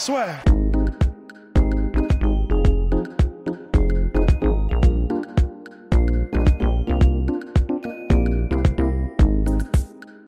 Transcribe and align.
swear. 0.00 0.42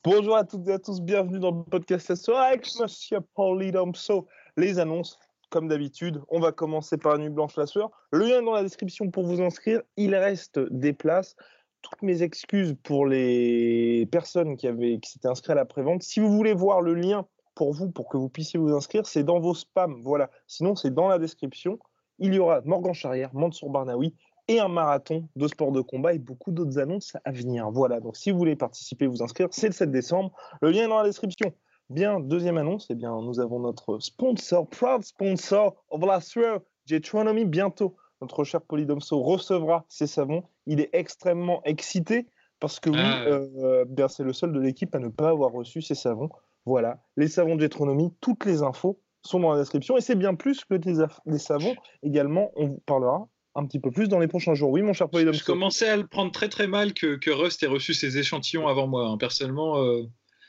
Bonjour 0.04 0.36
à 0.36 0.44
toutes 0.44 0.68
et 0.68 0.72
à 0.72 0.78
tous, 0.78 1.00
bienvenue 1.00 1.38
dans 1.38 1.52
le 1.52 1.62
podcast 1.62 2.06
ce 2.06 2.14
soir 2.16 2.42
avec 2.42 2.68
Monsieur 2.78 3.20
Pauli 3.34 3.72
Domso. 3.72 4.26
Les 4.58 4.78
annonces, 4.78 5.18
comme 5.48 5.68
d'habitude, 5.68 6.20
on 6.28 6.38
va 6.38 6.52
commencer 6.52 6.98
par 6.98 7.16
Nuit 7.16 7.30
Blanche 7.30 7.56
la 7.56 7.66
sueur. 7.66 7.90
Le 8.10 8.26
lien 8.26 8.40
est 8.40 8.44
dans 8.44 8.52
la 8.52 8.62
description 8.62 9.10
pour 9.10 9.24
vous 9.24 9.40
inscrire. 9.40 9.80
Il 9.96 10.14
reste 10.14 10.58
des 10.70 10.92
places. 10.92 11.34
Toutes 11.80 12.02
mes 12.02 12.22
excuses 12.22 12.76
pour 12.82 13.06
les 13.06 14.06
personnes 14.12 14.58
qui, 14.58 14.66
avaient, 14.66 14.98
qui 14.98 15.12
s'étaient 15.12 15.28
inscrites 15.28 15.52
à 15.52 15.54
la 15.54 15.64
prévente. 15.64 16.02
Si 16.02 16.20
vous 16.20 16.30
voulez 16.30 16.52
voir 16.52 16.82
le 16.82 16.92
lien 16.92 17.26
pour 17.62 17.72
vous, 17.72 17.92
pour 17.92 18.08
que 18.08 18.16
vous 18.16 18.28
puissiez 18.28 18.58
vous 18.58 18.72
inscrire, 18.72 19.06
c'est 19.06 19.22
dans 19.22 19.38
vos 19.38 19.54
spams. 19.54 20.00
Voilà. 20.02 20.30
Sinon, 20.48 20.74
c'est 20.74 20.92
dans 20.92 21.06
la 21.06 21.20
description. 21.20 21.78
Il 22.18 22.34
y 22.34 22.40
aura 22.40 22.60
Morgan 22.64 22.92
Charrière, 22.92 23.32
Mansour 23.34 23.70
Barnaoui 23.70 24.16
et 24.48 24.58
un 24.58 24.66
marathon 24.66 25.28
de 25.36 25.46
sport 25.46 25.70
de 25.70 25.80
combat 25.80 26.12
et 26.12 26.18
beaucoup 26.18 26.50
d'autres 26.50 26.80
annonces 26.80 27.12
à 27.24 27.30
venir. 27.30 27.70
Voilà, 27.70 28.00
donc 28.00 28.16
si 28.16 28.32
vous 28.32 28.38
voulez 28.38 28.56
participer, 28.56 29.06
vous 29.06 29.22
inscrire, 29.22 29.46
c'est 29.52 29.68
le 29.68 29.72
7 29.74 29.92
décembre. 29.92 30.32
Le 30.60 30.72
lien 30.72 30.86
est 30.86 30.88
dans 30.88 30.98
la 30.98 31.04
description. 31.04 31.52
Bien, 31.88 32.18
deuxième 32.18 32.58
annonce, 32.58 32.88
eh 32.90 32.96
bien, 32.96 33.12
nous 33.22 33.38
avons 33.38 33.60
notre 33.60 34.00
sponsor, 34.00 34.66
proud 34.66 35.04
sponsor 35.04 35.76
of 35.90 36.04
la 36.04 36.20
sueur, 36.20 36.62
Jetronomy. 36.86 37.44
Bientôt, 37.44 37.94
notre 38.20 38.42
cher 38.42 38.60
Polydomso 38.62 39.22
recevra 39.22 39.84
ses 39.88 40.08
savons. 40.08 40.42
Il 40.66 40.80
est 40.80 40.90
extrêmement 40.92 41.62
excité 41.62 42.26
parce 42.58 42.80
que 42.80 42.90
oui, 42.90 42.96
Ah. 43.00 43.22
euh, 43.26 43.84
bien, 43.84 44.08
c'est 44.08 44.24
le 44.24 44.32
seul 44.32 44.52
de 44.52 44.58
l'équipe 44.58 44.92
à 44.96 44.98
ne 44.98 45.08
pas 45.08 45.28
avoir 45.28 45.52
reçu 45.52 45.80
ses 45.80 45.94
savons. 45.94 46.28
Voilà, 46.64 47.02
les 47.16 47.28
savons 47.28 47.58
Jetronomy, 47.58 48.12
toutes 48.20 48.44
les 48.44 48.62
infos 48.62 49.00
sont 49.22 49.40
dans 49.40 49.52
la 49.52 49.58
description 49.60 49.96
et 49.96 50.00
c'est 50.00 50.14
bien 50.14 50.34
plus 50.34 50.64
que 50.64 50.74
des, 50.74 51.04
des 51.26 51.38
savons. 51.38 51.74
Également, 52.02 52.50
on 52.56 52.66
vous 52.68 52.82
parlera 52.86 53.28
un 53.54 53.66
petit 53.66 53.80
peu 53.80 53.90
plus 53.90 54.08
dans 54.08 54.18
les 54.18 54.28
prochains 54.28 54.54
jours. 54.54 54.70
Oui, 54.70 54.82
mon 54.82 54.92
cher 54.92 55.06
Je 55.08 55.10
Polydomso. 55.12 55.44
commençais 55.52 55.88
à 55.88 55.96
le 55.96 56.06
prendre 56.06 56.32
très 56.32 56.48
très 56.48 56.66
mal 56.66 56.94
que, 56.94 57.16
que 57.16 57.30
Rust 57.30 57.62
ait 57.62 57.66
reçu 57.66 57.94
ses 57.94 58.16
échantillons 58.18 58.66
avant 58.68 58.86
moi. 58.86 59.06
hein. 59.08 59.18
Personnellement, 59.18 59.82
euh, 59.82 60.02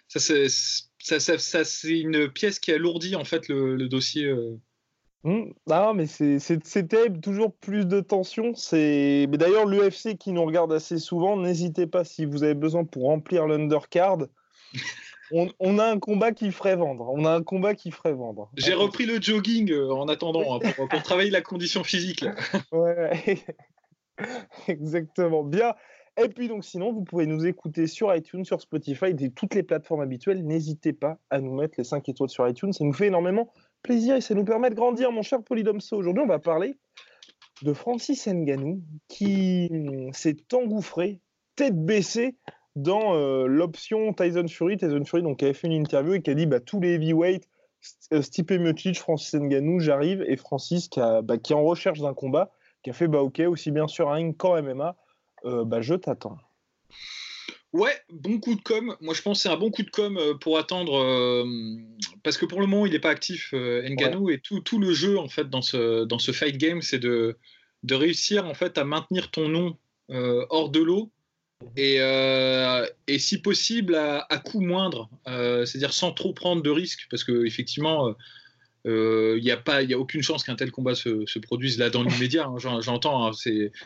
ça, 0.08 0.20
c'est, 0.20 0.48
ça, 0.50 1.20
ça- 1.20 1.38
ça, 1.38 1.66
c'est 1.66 2.00
une 2.00 2.30
pièce 2.32 2.60
qui 2.60 2.72
alourdit 2.72 3.16
en 3.16 3.26
fait 3.26 3.48
le, 3.50 3.76
le 3.76 3.88
dossier. 3.90 4.26
euh. 4.28 4.58
Hmm, 5.26 5.52
Ah, 5.70 5.94
mais 5.96 6.06
c'était 6.08 7.10
toujours 7.22 7.54
plus 7.56 7.86
de 7.86 8.02
tension. 8.02 8.54
C'est 8.56 9.26
d'ailleurs 9.28 9.66
l'UFC 9.66 10.18
qui 10.18 10.32
nous 10.32 10.44
regarde 10.46 10.72
assez 10.74 10.98
souvent. 11.00 11.38
N'hésitez 11.38 11.88
pas 11.88 12.04
si 12.04 12.26
vous 12.26 12.44
avez 12.44 12.56
besoin 12.56 12.84
pour 12.86 13.04
remplir 13.04 13.48
l'undercard. 13.48 14.18
On, 15.34 15.50
on 15.60 15.80
a 15.80 15.86
un 15.86 16.00
combat 16.00 16.32
qui 16.32 16.52
ferait 16.52 16.76
vendre. 16.76 17.10
On 17.12 17.26
a 17.26 17.32
un 17.32 17.42
combat 17.42 17.74
qui 17.74 17.90
ferait 17.90 18.14
vendre. 18.14 18.52
J'ai 18.56 18.74
repris 18.74 19.06
le 19.06 19.20
jogging 19.20 19.72
euh, 19.72 19.92
en 19.92 20.08
attendant 20.08 20.56
hein, 20.56 20.60
pour, 20.76 20.88
pour 20.88 21.02
travailler 21.02 21.32
la 21.32 21.42
condition 21.42 21.84
physique. 21.84 22.22
là. 22.22 22.36
Ouais, 22.72 23.40
exactement. 24.68 25.44
Bien. 25.44 25.74
Et 26.22 26.30
puis 26.30 26.48
donc 26.48 26.64
sinon, 26.64 26.94
vous 26.94 27.04
pouvez 27.04 27.26
nous 27.26 27.48
écouter 27.48 27.88
sur 27.88 28.14
iTunes, 28.16 28.46
sur 28.46 28.62
Spotify 28.62 29.06
et 29.18 29.32
toutes 29.32 29.56
les 29.56 29.64
plateformes 29.64 30.02
habituelles. 30.02 30.46
N'hésitez 30.46 30.94
pas 30.94 31.18
à 31.32 31.42
nous 31.42 31.56
mettre 31.56 31.74
les 31.80 31.84
5 31.84 32.08
étoiles 32.08 32.30
sur 32.30 32.48
iTunes. 32.48 32.72
Ça 32.72 32.84
nous 32.84 32.94
fait 32.94 33.08
énormément 33.08 33.52
plaisir 33.82 34.16
et 34.16 34.22
ça 34.22 34.36
nous 34.36 34.46
permet 34.46 34.70
de 34.70 34.76
grandir, 34.76 35.12
mon 35.12 35.24
cher 35.24 35.42
Polydomso. 35.42 35.98
Aujourd'hui, 35.98 36.24
on 36.24 36.28
va 36.28 36.40
parler 36.40 36.78
de 37.64 37.74
Francis 37.74 38.28
Ngannou 38.28 38.82
qui 39.08 39.70
s'est 40.14 40.38
engouffré, 40.54 41.20
tête 41.56 41.76
baissée, 41.76 42.36
dans 42.76 43.16
euh, 43.16 43.46
l'option 43.48 44.14
Tyson 44.14 44.48
Fury. 44.48 44.78
Tyson 44.78 45.04
Fury 45.06 45.24
donc, 45.24 45.40
qui 45.40 45.46
avait 45.46 45.54
fait 45.54 45.68
une 45.68 45.74
interview 45.74 46.14
et 46.16 46.22
qui 46.22 46.30
a 46.32 46.34
dit 46.34 46.46
bah, 46.46 46.60
tous 46.60 46.80
les 46.80 46.94
heavyweights, 46.94 47.48
euh, 48.14 48.22
Stipe 48.22 48.52
Miocic, 48.52 48.98
Francis 49.00 49.34
Ngannou, 49.34 49.80
j'arrive. 49.80 50.24
Et 50.28 50.38
Francis 50.38 50.88
qui, 50.88 51.00
a- 51.00 51.22
bah, 51.22 51.38
qui 51.38 51.54
est 51.54 51.56
en 51.56 51.64
recherche 51.64 52.00
d'un 52.00 52.14
combat, 52.14 52.52
qui 52.84 52.90
a 52.90 52.94
fait 52.94 53.08
bah 53.08 53.22
ok, 53.22 53.42
aussi 53.48 53.72
bien 53.72 53.88
sur 53.88 54.12
ring 54.12 54.36
qu'en 54.36 54.62
MMA, 54.62 54.96
euh, 55.46 55.64
bah, 55.66 55.82
je 55.82 55.94
t'attends. 55.96 56.38
Ouais, 57.74 57.94
bon 58.12 58.40
coup 58.40 58.54
de 58.54 58.62
com. 58.62 58.96
Moi, 59.02 59.16
je 59.16 59.22
pense 59.24 59.40
que 59.40 59.44
c'est 59.44 59.50
un 59.50 59.58
bon 59.58 59.72
coup 59.72 59.82
de 59.82 59.90
com 59.90 60.20
pour 60.42 60.60
attendre, 60.60 60.96
euh, 60.96 61.44
parce 62.22 62.38
que 62.38 62.46
pour 62.46 62.62
le 62.62 62.68
moment, 62.68 62.86
il 62.86 62.92
n'est 62.94 63.00
pas 63.00 63.10
actif, 63.10 63.50
euh, 63.54 63.82
Ngannou, 63.90 64.30
et 64.30 64.40
tout, 64.40 64.60
tout 64.60 64.78
le 64.80 64.94
jeu 64.94 65.18
en 65.18 65.28
fait 65.28 65.50
dans 65.50 65.64
ce 65.64 66.04
dans 66.06 66.20
ce 66.20 66.32
fight 66.32 66.56
game, 66.58 66.82
c'est 66.84 67.00
de 67.00 67.36
de 67.82 67.96
réussir 67.96 68.46
en 68.46 68.54
fait 68.54 68.78
à 68.78 68.84
maintenir 68.84 69.32
ton 69.32 69.50
nom 69.50 69.76
euh, 70.12 70.46
hors 70.52 70.70
de 70.70 70.80
l'eau 70.82 71.12
et 71.78 71.98
euh, 72.00 72.86
et 73.08 73.20
si 73.20 73.42
possible 73.42 73.96
à, 73.96 74.26
à 74.30 74.38
coût 74.38 74.62
moindre, 74.62 75.10
euh, 75.28 75.66
c'est-à-dire 75.66 75.94
sans 75.94 76.12
trop 76.12 76.34
prendre 76.34 76.62
de 76.62 76.70
risques, 76.70 77.08
parce 77.10 77.24
que 77.24 77.46
effectivement. 77.46 78.10
euh, 78.10 78.14
euh, 78.86 79.36
il 79.38 79.44
n'y 79.46 79.52
a 79.52 79.56
pas, 79.56 79.82
il 79.82 79.90
y 79.90 79.94
a 79.94 79.98
aucune 79.98 80.22
chance 80.22 80.44
qu'un 80.44 80.58
tel 80.58 80.70
combat 80.70 80.94
se, 80.94 81.26
se 81.26 81.40
produise 81.40 81.78
là 81.78 81.90
dans 81.90 82.04
l'immédiat. 82.04 82.48
hein, 82.48 82.56
j'en- 82.58 82.82
J'entends, 82.82 83.28
hein, 83.28 83.32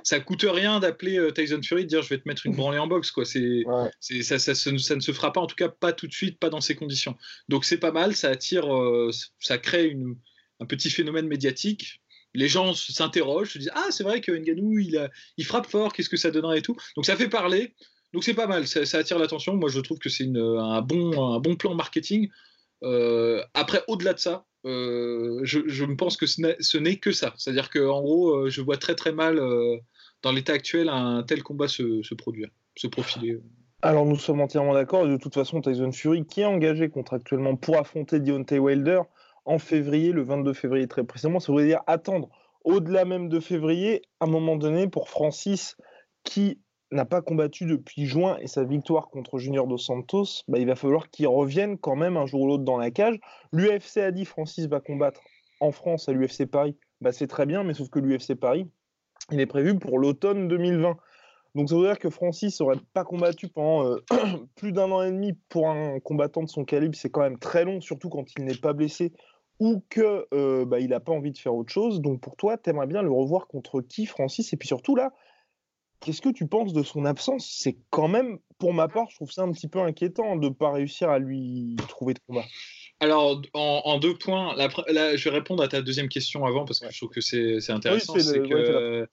ça 0.04 0.20
coûte 0.20 0.44
rien 0.44 0.80
d'appeler 0.80 1.20
euh, 1.20 1.30
Tyson 1.30 1.60
Fury 1.62 1.82
et 1.82 1.84
de 1.84 1.90
dire 1.90 2.02
je 2.02 2.10
vais 2.10 2.18
te 2.18 2.28
mettre 2.28 2.48
une 2.48 2.56
branlée 2.56 2.80
en 2.80 2.88
boxe, 2.88 3.12
quoi. 3.12 3.24
Ouais. 3.24 3.92
ça, 4.24 4.40
ça, 4.40 4.72
ne 4.72 4.78
se 4.80 5.12
fera 5.12 5.32
pas, 5.32 5.40
en 5.40 5.46
tout 5.46 5.56
cas 5.56 5.70
pas 5.70 5.94
tout 5.94 6.08
de 6.08 6.14
suite, 6.14 6.40
pas 6.40 6.50
dans 6.50 6.62
ces 6.62 6.74
conditions. 6.74 7.16
Donc 7.48 7.64
c'est 7.64 7.78
pas 7.78 7.92
mal, 7.92 8.16
ça 8.16 8.30
attire, 8.30 8.74
euh, 8.76 9.12
ça 9.38 9.60
crée 9.60 9.86
une- 9.88 10.16
un 10.60 10.66
petit 10.66 10.90
phénomène 10.90 11.28
médiatique. 11.28 12.02
Les 12.38 12.48
gens 12.48 12.74
s'interrogent, 12.74 13.52
se 13.54 13.58
disent 13.58 13.72
ah 13.74 13.88
c'est 13.90 14.04
vrai 14.04 14.22
que 14.22 14.32
Ngannou 14.32 14.78
il, 14.80 14.98
a- 14.98 15.10
il 15.38 15.46
frappe 15.46 15.68
fort, 15.68 15.92
qu'est-ce 15.92 16.10
que 16.10 16.18
ça 16.18 16.32
donnerait 16.32 16.60
et 16.60 16.62
tout. 16.62 16.76
Donc 16.96 17.06
ça 17.06 17.16
fait 17.16 17.30
parler. 17.30 17.74
Donc 18.14 18.24
c'est 18.24 18.34
pas 18.36 18.48
mal, 18.48 18.68
ça, 18.68 18.82
attire 18.98 19.20
l'attention. 19.20 19.56
Moi 19.56 19.70
je 19.70 19.80
trouve 19.82 19.98
que 20.00 20.10
c'est 20.10 20.26
un 20.28 20.82
bon, 20.82 21.34
un 21.36 21.40
bon 21.40 21.56
plan 21.56 21.74
marketing. 21.76 22.30
Euh, 22.84 23.42
après 23.54 23.82
au-delà 23.88 24.14
de 24.14 24.20
ça, 24.20 24.46
euh, 24.66 25.40
je, 25.44 25.62
je 25.68 25.84
pense 25.86 26.16
que 26.16 26.26
ce 26.28 26.78
n'est- 26.78 26.98
que 26.98 27.12
ça. 27.12 27.34
C'est-à-dire 27.38 27.70
que 27.70 27.80
en 27.80 28.02
gros, 28.02 28.30
euh, 28.36 28.50
je 28.50 28.62
vois 28.62 28.78
très 28.78 28.96
très 28.96 29.12
mal 29.12 29.42
dans 30.22 30.32
l'état 30.32 30.54
actuel 30.54 30.90
un 30.90 31.24
tel 31.24 31.42
combat 31.44 31.68
se, 31.68 32.02
se 32.04 32.14
produire, 32.16 32.50
se 32.76 32.88
profiler. 32.88 33.40
Alors 33.82 34.06
nous 34.06 34.18
sommes 34.18 34.42
entièrement 34.42 34.74
d'accord. 34.74 35.08
De 35.08 35.18
toute 35.18 35.34
façon, 35.36 35.62
Tyson 35.62 35.92
Fury, 35.92 36.26
qui 36.26 36.42
est 36.42 36.46
engagé 36.46 36.90
contractuellement 36.90 37.56
pour 37.56 37.78
affronter 37.78 38.20
Deontay 38.20 38.58
Wilder 38.60 39.02
en 39.48 39.60
février, 39.60 40.12
le 40.12 40.24
22 40.24 40.54
février 40.54 40.88
très 40.88 41.04
précisément, 41.04 41.40
ça 41.40 41.52
voudrait 41.52 41.68
dire 41.68 41.82
attendre 41.88 42.30
au-delà 42.66 43.06
même 43.06 43.30
de 43.30 43.40
février, 43.40 44.02
à 44.20 44.26
un 44.26 44.28
moment 44.28 44.58
donné, 44.58 44.90
pour 44.90 45.10
Francis, 45.10 45.78
qui 46.24 46.60
n'a 46.92 47.06
pas 47.06 47.22
combattu 47.22 47.66
depuis 47.66 48.06
juin 48.06 48.38
et 48.42 48.48
sa 48.48 48.66
victoire 48.66 49.08
contre 49.08 49.40
Junior 49.40 49.66
Dos 49.66 49.78
Santos, 49.78 50.44
bah, 50.50 50.60
il 50.60 50.68
va 50.68 50.76
falloir 50.76 51.10
qu'il 51.10 51.28
revienne 51.28 51.78
quand 51.78 51.96
même 51.96 52.18
un 52.18 52.26
jour 52.26 52.42
ou 52.42 52.48
l'autre 52.48 52.66
dans 52.66 52.78
la 52.78 52.92
cage. 52.92 53.20
L'UFC 53.54 53.98
a 53.98 54.12
dit 54.12 54.26
Francis 54.26 54.68
va 54.68 54.82
combattre 54.82 55.22
en 55.62 55.72
France 55.72 56.10
à 56.10 56.12
l'UFC 56.12 56.46
Paris. 56.46 56.76
Bah, 57.00 57.14
c'est 57.14 57.28
très 57.28 57.46
bien, 57.46 57.64
mais 57.64 57.74
sauf 57.74 57.90
que 57.90 58.00
l'UFC 58.00 58.36
Paris, 58.36 58.68
il 59.32 59.40
est 59.40 59.46
prévu 59.46 59.80
pour 59.80 59.98
l'automne 59.98 60.50
2020. 60.50 60.98
Donc 61.56 61.70
ça 61.70 61.76
veut 61.76 61.84
dire 61.84 62.00
que 62.00 62.10
Francis 62.10 62.60
n'aurait 62.60 62.80
pas 62.94 63.06
combattu 63.06 63.48
pendant 63.48 63.86
euh, 63.86 64.04
plus 64.56 64.74
d'un 64.74 64.92
an 64.92 65.04
et 65.04 65.12
demi 65.12 65.34
pour 65.48 65.70
un 65.70 66.00
combattant 66.02 66.44
de 66.44 66.50
son 66.50 66.66
calibre, 66.66 66.96
c'est 66.96 67.10
quand 67.10 67.22
même 67.22 67.40
très 67.40 67.64
long, 67.64 67.80
surtout 67.80 68.10
quand 68.10 68.26
il 68.38 68.44
n'est 68.44 68.58
pas 68.58 68.74
blessé 68.74 69.14
ou 69.60 69.84
que 69.90 70.28
euh, 70.34 70.66
bah, 70.66 70.80
il 70.80 70.90
n'a 70.90 71.00
pas 71.00 71.12
envie 71.12 71.32
de 71.32 71.38
faire 71.38 71.56
autre 71.56 71.72
chose. 71.72 72.02
Donc 72.02 72.22
pour 72.22 72.36
toi, 72.36 72.58
tu 72.58 72.70
aimerais 72.70 72.88
bien 72.88 73.02
le 73.02 73.12
revoir 73.12 73.48
contre 73.48 73.82
qui, 73.82 74.06
Francis? 74.06 74.54
Et 74.54 74.58
puis 74.58 74.68
surtout 74.68 74.96
là, 74.96 75.14
qu'est-ce 76.00 76.22
que 76.22 76.30
tu 76.30 76.48
penses 76.48 76.74
de 76.74 76.84
son 76.84 77.06
absence? 77.06 77.50
C'est 77.60 77.78
quand 77.90 78.08
même, 78.08 78.40
pour 78.60 78.74
ma 78.74 78.88
part, 78.88 79.10
je 79.10 79.16
trouve 79.16 79.32
ça 79.32 79.44
un 79.44 79.52
petit 79.52 79.68
peu 79.68 79.80
inquiétant 79.80 80.36
de 80.36 80.50
ne 80.50 80.54
pas 80.54 80.72
réussir 80.72 81.10
à 81.10 81.20
lui 81.20 81.76
trouver 81.88 82.14
de 82.14 82.20
combat. 82.28 82.46
Alors, 83.00 83.42
en, 83.54 83.82
en 83.86 84.00
deux 84.00 84.16
points, 84.16 84.56
la 84.56 84.70
je 85.16 85.24
vais 85.24 85.30
répondre 85.30 85.62
à 85.62 85.68
ta 85.68 85.84
deuxième 85.84 86.10
question 86.10 86.46
avant 86.46 86.66
parce 86.66 86.80
que 86.80 86.90
je 86.90 86.98
trouve 86.98 87.10
que 87.10 87.22
c'est 87.22 87.70
intéressant. 87.70 88.16
Oui, 88.16 88.24
le- 88.24 88.48
que, 88.48 88.54
ouais, 88.56 89.08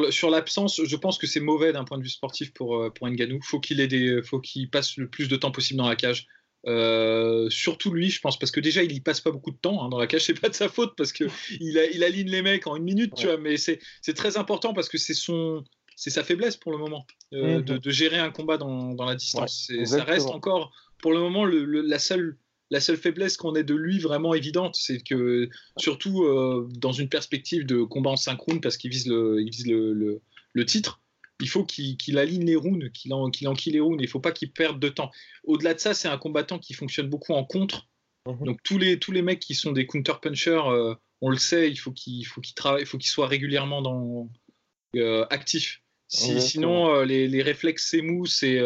euh, 0.00 0.10
sur 0.10 0.30
l'absence, 0.30 0.80
je 0.84 0.96
pense 0.96 1.16
que 1.16 1.28
c'est 1.28 1.38
mauvais 1.38 1.72
d'un 1.72 1.84
point 1.84 1.98
de 1.98 2.02
vue 2.02 2.08
sportif 2.10 2.52
pour, 2.52 2.76
euh, 2.76 2.90
pour 2.90 3.08
Ngannou. 3.08 3.38
Faut 3.42 3.60
qu'il 3.60 4.22
faut 4.24 4.40
qu'il 4.40 4.68
passe 4.68 4.96
le 4.96 5.08
plus 5.08 5.28
de 5.28 5.36
temps 5.36 5.52
possible 5.52 5.78
dans 5.78 5.88
la 5.88 5.94
cage. 5.94 6.26
Euh, 6.66 7.48
surtout 7.48 7.90
lui, 7.92 8.10
je 8.10 8.20
pense, 8.20 8.38
parce 8.38 8.52
que 8.52 8.60
déjà 8.60 8.82
il 8.82 8.92
y 8.92 9.00
passe 9.00 9.20
pas 9.20 9.30
beaucoup 9.30 9.50
de 9.50 9.56
temps 9.56 9.82
hein, 9.82 9.88
dans 9.88 9.98
la 9.98 10.06
cage, 10.06 10.24
c'est 10.26 10.38
pas 10.40 10.48
de 10.48 10.54
sa 10.54 10.68
faute 10.68 10.92
parce 10.96 11.12
que 11.12 11.24
il, 11.60 11.78
a- 11.78 11.86
il 11.90 12.04
aligne 12.04 12.28
les 12.30 12.42
mecs 12.42 12.66
en 12.66 12.76
une 12.76 12.84
minute, 12.84 13.14
tu 13.16 13.26
vois. 13.26 13.38
Mais 13.38 13.56
c'est 13.56 13.78
très 14.14 14.36
important 14.36 14.74
parce 14.74 14.88
que 14.88 14.98
c'est 14.98 15.14
son, 15.14 15.64
c'est 15.96 16.10
sa 16.10 16.22
faiblesse 16.24 16.56
pour 16.56 16.72
le 16.72 16.78
moment 16.78 17.06
euh, 17.32 17.58
Mhm. 17.58 17.62
de, 17.64 17.76
de 17.78 17.90
gérer 17.90 18.18
un 18.18 18.30
combat 18.30 18.58
dans, 18.58 18.92
dans 18.94 19.04
la 19.06 19.14
distance. 19.14 19.70
Ça 19.86 20.04
reste 20.04 20.26
encore 20.28 20.72
pour 21.00 21.12
le 21.12 21.20
moment 21.20 21.44
le- 21.46 21.64
le- 21.64 21.80
la 21.82 21.98
seule 21.98 22.36
la 22.72 22.80
seule 22.80 22.98
faiblesse 22.98 23.36
qu'on 23.36 23.56
ait 23.56 23.64
de 23.64 23.74
lui 23.74 23.98
vraiment 23.98 24.32
évidente, 24.32 24.76
c'est 24.78 25.00
que 25.02 25.48
surtout 25.76 26.22
euh, 26.22 26.68
dans 26.76 26.92
une 26.92 27.08
perspective 27.08 27.66
de 27.66 27.82
combat 27.82 28.10
en 28.10 28.16
synchrone, 28.16 28.60
parce 28.60 28.76
qu'il 28.76 28.92
vise 28.92 29.08
le, 29.08 29.40
il 29.40 29.50
vise 29.50 29.66
le, 29.66 29.92
le, 29.92 30.20
titre, 30.66 31.00
il 31.40 31.48
faut 31.48 31.64
qu'il 31.64 32.18
aligne 32.18 32.44
les 32.44 32.56
runes, 32.56 32.90
qu'il 32.90 33.12
en, 33.12 33.30
qu'il 33.30 33.48
enquille 33.48 33.72
les 33.72 33.80
runes. 33.80 33.98
Il 33.98 34.04
ne 34.04 34.08
faut 34.08 34.20
pas 34.20 34.32
qu'il 34.32 34.52
perde 34.52 34.78
de 34.78 34.88
temps. 34.88 35.10
Au-delà 35.44 35.74
de 35.74 35.80
ça, 35.80 35.94
c'est 35.94 36.08
un 36.08 36.18
combattant 36.18 36.58
qui 36.58 36.74
fonctionne 36.74 37.08
beaucoup 37.08 37.32
en 37.32 37.44
contre. 37.44 37.88
Mhm. 38.26 38.44
Donc 38.44 38.62
tous 38.62 38.78
les, 38.78 38.98
tous 38.98 39.12
les 39.12 39.22
mecs 39.22 39.40
qui 39.40 39.54
sont 39.54 39.72
des 39.72 39.86
counter 39.86 40.14
punchers, 40.20 40.62
euh, 40.66 40.94
on 41.20 41.30
le 41.30 41.38
sait, 41.38 41.70
il 41.70 41.76
faut 41.76 41.92
qu'il 41.92 42.26
faut 42.26 42.40
qu'il 42.40 42.54
travaille, 42.54 42.82
il 42.82 42.86
faut 42.86 42.98
qu'il 42.98 43.10
soit 43.10 43.28
régulièrement 43.28 43.82
dans, 43.82 44.30
euh, 44.96 45.26
actif. 45.30 45.82
Si, 46.08 46.40
sinon, 46.40 47.02
les, 47.02 47.28
les, 47.28 47.40
réflexes 47.40 47.88
s'émoussent 47.88 48.42
et 48.42 48.58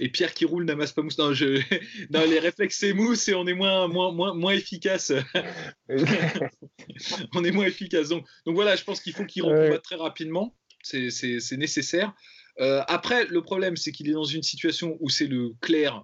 et 0.00 0.08
Pierre 0.08 0.34
qui 0.34 0.44
roule 0.44 0.64
n'amasse 0.64 0.92
pas 0.92 1.02
mousse. 1.02 1.18
Non, 1.18 1.32
je... 1.32 1.46
les 2.10 2.38
réflexes 2.38 2.78
c'est 2.78 2.92
mousse 2.92 3.28
et 3.28 3.34
on 3.34 3.46
est 3.46 3.54
moins, 3.54 3.88
moins, 3.88 4.12
moins, 4.12 4.34
moins 4.34 4.52
efficace. 4.52 5.12
on 7.34 7.44
est 7.44 7.50
moins 7.50 7.66
efficace. 7.66 8.08
Donc, 8.08 8.26
donc 8.46 8.54
voilà, 8.54 8.76
je 8.76 8.84
pense 8.84 9.00
qu'il 9.00 9.12
faut 9.12 9.24
qu'il 9.24 9.44
recombatte 9.44 9.82
très 9.82 9.96
rapidement. 9.96 10.56
C'est 10.82 11.56
nécessaire. 11.56 12.14
Euh, 12.60 12.82
après, 12.88 13.26
le 13.26 13.42
problème, 13.42 13.76
c'est 13.76 13.92
qu'il 13.92 14.08
est 14.08 14.12
dans 14.12 14.24
une 14.24 14.42
situation 14.42 14.96
où 15.00 15.08
c'est 15.08 15.26
le 15.26 15.52
clair 15.60 16.02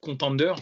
contender. 0.00 0.52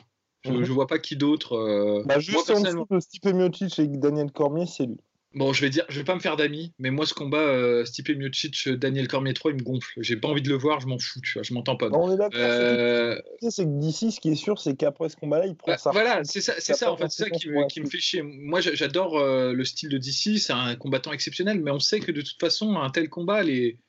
Je 0.45 0.51
ne 0.51 0.59
mhm. 0.59 0.65
vois 0.65 0.87
pas 0.87 0.99
qui 0.99 1.17
d'autre. 1.17 1.55
Euh... 1.55 2.03
Bah, 2.05 2.19
juste 2.19 2.51
en 2.51 2.61
dessous 2.61 2.87
de 2.91 3.01
Stipe 3.01 3.27
Miocic 3.27 3.79
et 3.79 3.87
Daniel 3.87 4.31
Cormier, 4.31 4.67
c'est 4.67 4.87
lui. 4.87 4.99
Bon, 5.35 5.53
je 5.53 5.61
vais 5.63 5.71
dire, 5.71 5.85
je 5.89 5.99
vais 5.99 6.05
pas 6.05 6.15
me 6.15 6.21
faire 6.21 6.37
d'amis, 6.37 6.73
mais 6.79 6.91
moi, 6.91 7.07
ce 7.07 7.15
combat, 7.15 7.39
euh, 7.39 7.85
Stipe 7.85 8.09
Miocic, 8.11 8.69
Daniel 8.69 9.09
Cormier 9.09 9.35
3, 9.35 9.51
il 9.51 9.57
me 9.57 9.63
gonfle. 9.63 10.01
J'ai 10.01 10.17
pas 10.17 10.29
envie 10.29 10.43
de 10.43 10.49
le 10.49 10.55
voir, 10.55 10.81
je 10.81 10.87
m'en 10.87 10.99
fous, 10.99 11.21
tu 11.21 11.33
vois, 11.33 11.43
je 11.43 11.53
m'entends 11.55 11.77
pas. 11.77 11.89
on 11.91 12.17
est. 12.17 12.37
Euh... 12.37 13.21
C'est 13.41 13.65
que 13.65 13.81
d'ici, 13.81 14.13
ce 14.13 14.21
qui 14.21 14.31
est 14.31 14.37
sûr, 14.37 14.61
c'est 14.61 14.77
qu'après 14.77 15.09
ce 15.09 15.17
combat-là, 15.17 15.47
il 15.47 15.57
prend 15.57 15.73
bah, 15.73 15.79
ça. 15.79 15.91
Voilà, 15.91 16.23
c'est 16.23 16.41
ça, 16.41 16.55
c'est 16.59 16.75
ça, 16.75 16.93
en 16.93 16.97
fait, 16.97 17.11
c'est 17.11 17.25
ça 17.25 17.31
qui 17.31 17.49
me, 17.49 17.67
qui 17.67 17.81
me, 17.81 17.87
fait 17.87 17.99
chier. 17.99 18.23
Moi, 18.23 18.61
j'adore 18.61 19.19
euh, 19.19 19.53
le 19.53 19.65
style 19.65 19.89
de 19.89 19.99
DC, 19.99 20.39
c'est 20.39 20.53
un 20.53 20.77
combattant 20.77 21.13
exceptionnel, 21.13 21.61
mais 21.61 21.73
on 21.73 21.81
sait 21.81 21.99
que 21.99 22.13
de 22.13 22.21
toute 22.21 22.39
façon, 22.39 22.77
un 22.77 22.91
tel 22.91 23.09
combat, 23.09 23.43
les, 23.43 23.81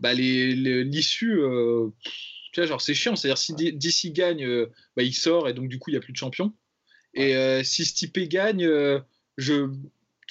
bah, 0.00 0.12
l'issue. 0.12 1.40
Euh, 1.40 1.88
tu 2.52 2.60
vois, 2.60 2.66
genre, 2.66 2.82
c'est 2.82 2.92
chiant. 2.92 3.16
C'est-à-dire, 3.16 3.38
si 3.38 3.54
DC 3.54 4.12
gagne, 4.12 4.46
bah, 4.94 5.02
il 5.02 5.14
sort 5.14 5.48
et 5.48 5.54
donc, 5.54 5.68
du 5.68 5.78
coup, 5.78 5.88
il 5.88 5.94
n'y 5.94 5.98
a 5.98 6.02
plus 6.02 6.12
de 6.12 6.18
champion. 6.18 6.52
Et 7.14 7.34
si 7.64 7.86
Stipe 7.86 8.18
gagne, 8.28 8.68
je 9.38 9.70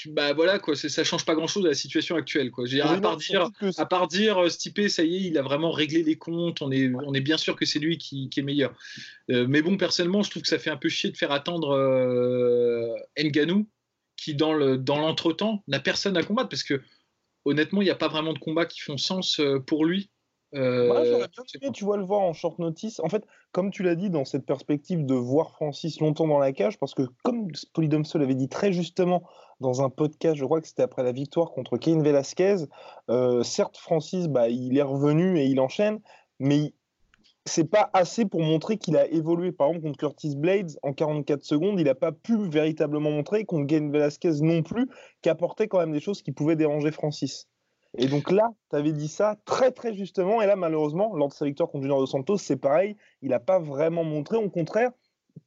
bah 0.09 0.33
voilà 0.33 0.59
quoi, 0.59 0.75
ça 0.75 1.03
change 1.03 1.25
pas 1.25 1.35
grand 1.35 1.47
chose 1.47 1.65
à 1.65 1.69
la 1.69 1.75
situation 1.75 2.15
actuelle 2.15 2.51
quoi. 2.51 2.65
à, 2.81 2.99
part 2.99 3.17
dire, 3.17 3.49
à 3.77 3.85
part 3.85 4.07
dire, 4.07 4.51
Stipe, 4.51 4.87
ça 4.89 5.03
y 5.03 5.15
est, 5.15 5.21
il 5.27 5.37
a 5.37 5.41
vraiment 5.41 5.71
réglé 5.71 6.03
les 6.03 6.17
comptes, 6.17 6.61
on 6.61 6.71
est, 6.71 6.91
on 6.93 7.13
est 7.13 7.21
bien 7.21 7.37
sûr 7.37 7.55
que 7.55 7.65
c'est 7.65 7.79
lui 7.79 7.97
qui, 7.97 8.29
est 8.35 8.41
meilleur. 8.41 8.73
Euh, 9.29 9.45
mais 9.47 9.61
bon, 9.61 9.77
personnellement, 9.77 10.23
je 10.23 10.29
trouve 10.29 10.43
que 10.43 10.49
ça 10.49 10.59
fait 10.59 10.69
un 10.69 10.77
peu 10.77 10.89
chier 10.89 11.11
de 11.11 11.17
faire 11.17 11.31
attendre 11.31 11.71
euh, 11.71 12.93
Nganou, 13.17 13.67
qui 14.17 14.35
dans 14.35 14.53
le 14.53 14.77
dans 14.77 14.99
l'entretemps 14.99 15.63
n'a 15.67 15.79
personne 15.79 16.17
à 16.17 16.23
combattre 16.23 16.49
parce 16.49 16.63
que 16.63 16.81
honnêtement, 17.45 17.81
il 17.81 17.85
n'y 17.85 17.91
a 17.91 17.95
pas 17.95 18.07
vraiment 18.07 18.33
de 18.33 18.39
combats 18.39 18.65
qui 18.65 18.79
font 18.81 18.97
sens 18.97 19.39
euh, 19.39 19.59
pour 19.59 19.85
lui. 19.85 20.09
Euh, 20.53 20.87
j'aurais 20.87 21.27
bien 21.29 21.43
aimé, 21.61 21.71
tu 21.73 21.85
vois, 21.85 21.97
le 21.97 22.03
voir 22.03 22.21
en 22.21 22.33
short 22.33 22.59
notice. 22.59 22.99
En 22.99 23.09
fait, 23.09 23.25
comme 23.51 23.71
tu 23.71 23.83
l'as 23.83 23.95
dit, 23.95 24.09
dans 24.09 24.25
cette 24.25 24.45
perspective 24.45 25.05
de 25.05 25.13
voir 25.13 25.51
Francis 25.51 25.99
longtemps 26.01 26.27
dans 26.27 26.39
la 26.39 26.51
cage, 26.51 26.77
parce 26.77 26.93
que 26.93 27.03
comme 27.23 27.47
Polydomso 27.73 28.19
l'avait 28.19 28.35
dit 28.35 28.49
très 28.49 28.73
justement 28.73 29.23
dans 29.61 29.81
un 29.81 29.89
podcast, 29.89 30.35
je 30.35 30.43
crois 30.43 30.59
que 30.59 30.67
c'était 30.67 30.83
après 30.83 31.03
la 31.03 31.11
victoire 31.11 31.51
contre 31.51 31.77
Cain 31.77 32.01
Velasquez, 32.01 32.65
euh, 33.09 33.43
certes, 33.43 33.77
Francis, 33.77 34.27
bah, 34.27 34.49
il 34.49 34.77
est 34.77 34.81
revenu 34.81 35.39
et 35.39 35.45
il 35.45 35.59
enchaîne, 35.59 35.99
mais 36.39 36.73
c'est 37.45 37.69
pas 37.69 37.89
assez 37.93 38.25
pour 38.25 38.41
montrer 38.41 38.77
qu'il 38.77 38.97
a 38.97 39.07
évolué. 39.07 39.51
Par 39.51 39.67
exemple, 39.69 39.85
contre 39.85 39.99
Curtis 39.99 40.35
Blades, 40.35 40.77
en 40.83 40.93
44 40.93 41.43
secondes, 41.43 41.79
il 41.79 41.85
n'a 41.85 41.95
pas 41.95 42.11
pu 42.11 42.37
véritablement 42.49 43.11
montrer, 43.11 43.45
contre 43.45 43.67
Cain 43.67 43.89
Velasquez 43.89 44.41
non 44.41 44.63
plus, 44.63 44.89
qu'apportait 45.21 45.67
quand 45.67 45.79
même 45.79 45.93
des 45.93 45.99
choses 45.99 46.21
qui 46.21 46.31
pouvaient 46.31 46.55
déranger 46.55 46.91
Francis. 46.91 47.47
Et 47.97 48.07
donc 48.07 48.31
là, 48.31 48.49
tu 48.69 48.75
avais 48.75 48.93
dit 48.93 49.09
ça 49.09 49.37
très 49.45 49.71
très 49.71 49.93
justement. 49.93 50.41
Et 50.41 50.47
là, 50.47 50.55
malheureusement, 50.55 51.15
lors 51.15 51.27
de 51.27 51.33
sa 51.33 51.45
victoire 51.45 51.69
contre 51.69 51.83
Junior 51.83 51.99
Dos 51.99 52.07
Santos, 52.07 52.37
c'est 52.37 52.57
pareil. 52.57 52.95
Il 53.21 53.29
n'a 53.29 53.39
pas 53.39 53.59
vraiment 53.59 54.03
montré. 54.03 54.37
Au 54.37 54.49
contraire, 54.49 54.91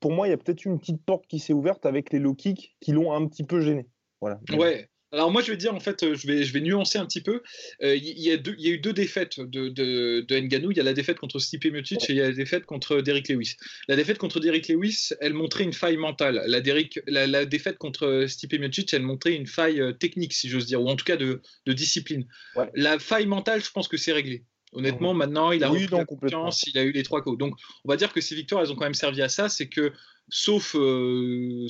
pour 0.01 0.13
moi, 0.13 0.29
il 0.29 0.31
y 0.31 0.35
a 0.35 0.37
peut-être 0.37 0.65
une 0.65 0.79
petite 0.79 1.03
porte 1.05 1.27
qui 1.27 1.39
s'est 1.39 1.53
ouverte 1.53 1.87
avec 1.87 2.13
les 2.13 2.19
low 2.19 2.35
kicks 2.35 2.77
qui 2.81 2.93
l'ont 2.93 3.13
un 3.13 3.27
petit 3.27 3.45
peu 3.45 3.61
gêné. 3.61 3.89
Voilà. 4.21 4.41
Ouais, 4.53 4.89
alors 5.13 5.31
moi 5.31 5.43
je 5.43 5.51
vais 5.51 5.57
dire 5.57 5.75
en 5.75 5.81
fait, 5.81 6.03
euh, 6.03 6.15
je 6.15 6.27
vais, 6.27 6.43
je 6.43 6.53
vais 6.53 6.61
nuancer 6.61 6.99
un 6.99 7.07
petit 7.07 7.21
peu. 7.21 7.43
Euh, 7.83 7.95
il 7.95 8.19
y, 8.19 8.31
a 8.31 8.35
y, 8.35 8.69
a 8.69 8.71
eu 8.71 8.79
deux 8.79 8.93
défaites 8.93 9.39
de, 9.39 9.69
de, 9.69 10.25
de 10.27 10.37
Nganou. 10.37 10.73
Il 10.73 10.77
y 10.77 10.81
a 10.81 10.83
la 10.83 10.93
défaite 10.93 11.19
contre 11.19 11.39
Stipe 11.39 11.67
Miocic 11.67 12.09
et 12.11 12.13
il 12.15 12.17
y 12.17 12.21
a 12.21 12.29
la 12.29 12.33
défaite 12.35 12.67
contre 12.67 13.01
Derrick 13.01 13.29
Lewis. 13.29 13.57
La 13.87 13.97
défaite 13.97 14.19
contre 14.19 14.41
Derrick 14.41 14.69
Lewis, 14.69 15.11
elle 15.21 15.35
montrait 15.35 15.65
une 15.65 15.73
faille 15.73 15.97
mentale. 15.97 16.43
La, 16.47 16.61
la, 17.07 17.27
la 17.27 17.45
défaite 17.45 17.79
contre 17.79 18.27
Stipe 18.29 18.59
Miocic, 18.59 18.93
elle 18.93 19.03
montrait 19.03 19.35
une 19.35 19.47
faille 19.47 19.81
euh, 19.81 19.93
technique, 19.93 20.33
si 20.33 20.49
j'ose 20.49 20.67
dire, 20.67 20.83
ou 20.83 20.89
en 20.89 20.97
tout 20.97 21.05
cas 21.05 21.17
de, 21.17 21.43
de 21.67 21.73
discipline. 21.73 22.27
La 22.75 22.99
faille 22.99 23.27
mentale, 23.27 23.63
je 23.63 23.71
pense 23.71 23.87
que 23.89 23.97
c'est 23.97 24.13
réglé. 24.13 24.45
Honnêtement, 24.73 25.15
maintenant, 25.15 25.53
il 25.53 25.63
a 25.63 25.73
eu 25.73 25.87
la 25.87 26.05
confiance, 26.05 26.65
il 26.67 26.77
a 26.77 26.83
eu 26.83 26.91
les 26.91 27.05
trois 27.05 27.23
coups. 27.23 27.39
Donc, 27.39 27.55
on 27.85 27.89
va 27.89 27.97
dire 27.97 28.13
que 28.13 28.21
ces 28.21 28.35
victoires, 28.35 28.63
elles 28.63 28.73
ont 28.73 28.75
quand 28.75 28.85
même 28.85 28.95
servi 28.95 29.23
à 29.23 29.29
ça. 29.29 29.49
C'est 29.49 29.69
que 29.69 29.93
sauf, 30.29 30.75
euh, 30.75 31.67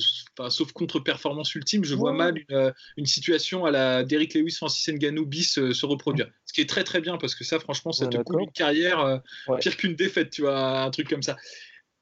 sauf 0.49 0.71
contre-performance 0.71 1.53
ultime, 1.55 1.83
je 1.83 1.95
vois 1.95 2.13
mal 2.13 2.35
euh, 2.51 2.71
une, 2.97 3.05
situation 3.05 3.65
à 3.65 3.71
la 3.71 4.03
Derrick 4.03 4.33
Lewis, 4.33 4.53
Francis 4.53 4.87
Ngannou 4.87 5.25
bis 5.25 5.57
euh, 5.57 5.73
se 5.73 5.85
reproduire. 5.85 6.29
Ce 6.45 6.53
qui 6.53 6.61
est 6.61 6.69
très 6.69 6.83
très 6.83 7.01
bien 7.01 7.17
parce 7.17 7.35
que 7.35 7.43
ça, 7.43 7.59
franchement, 7.59 7.91
ça 7.91 8.07
te 8.07 8.17
coule 8.17 8.43
une 8.43 8.51
carrière 8.51 9.21
pire 9.59 9.77
qu'une 9.77 9.95
défaite, 9.95 10.29
tu 10.29 10.41
vois, 10.41 10.81
un 10.83 10.89
truc 10.91 11.09
comme 11.09 11.23
ça. 11.23 11.35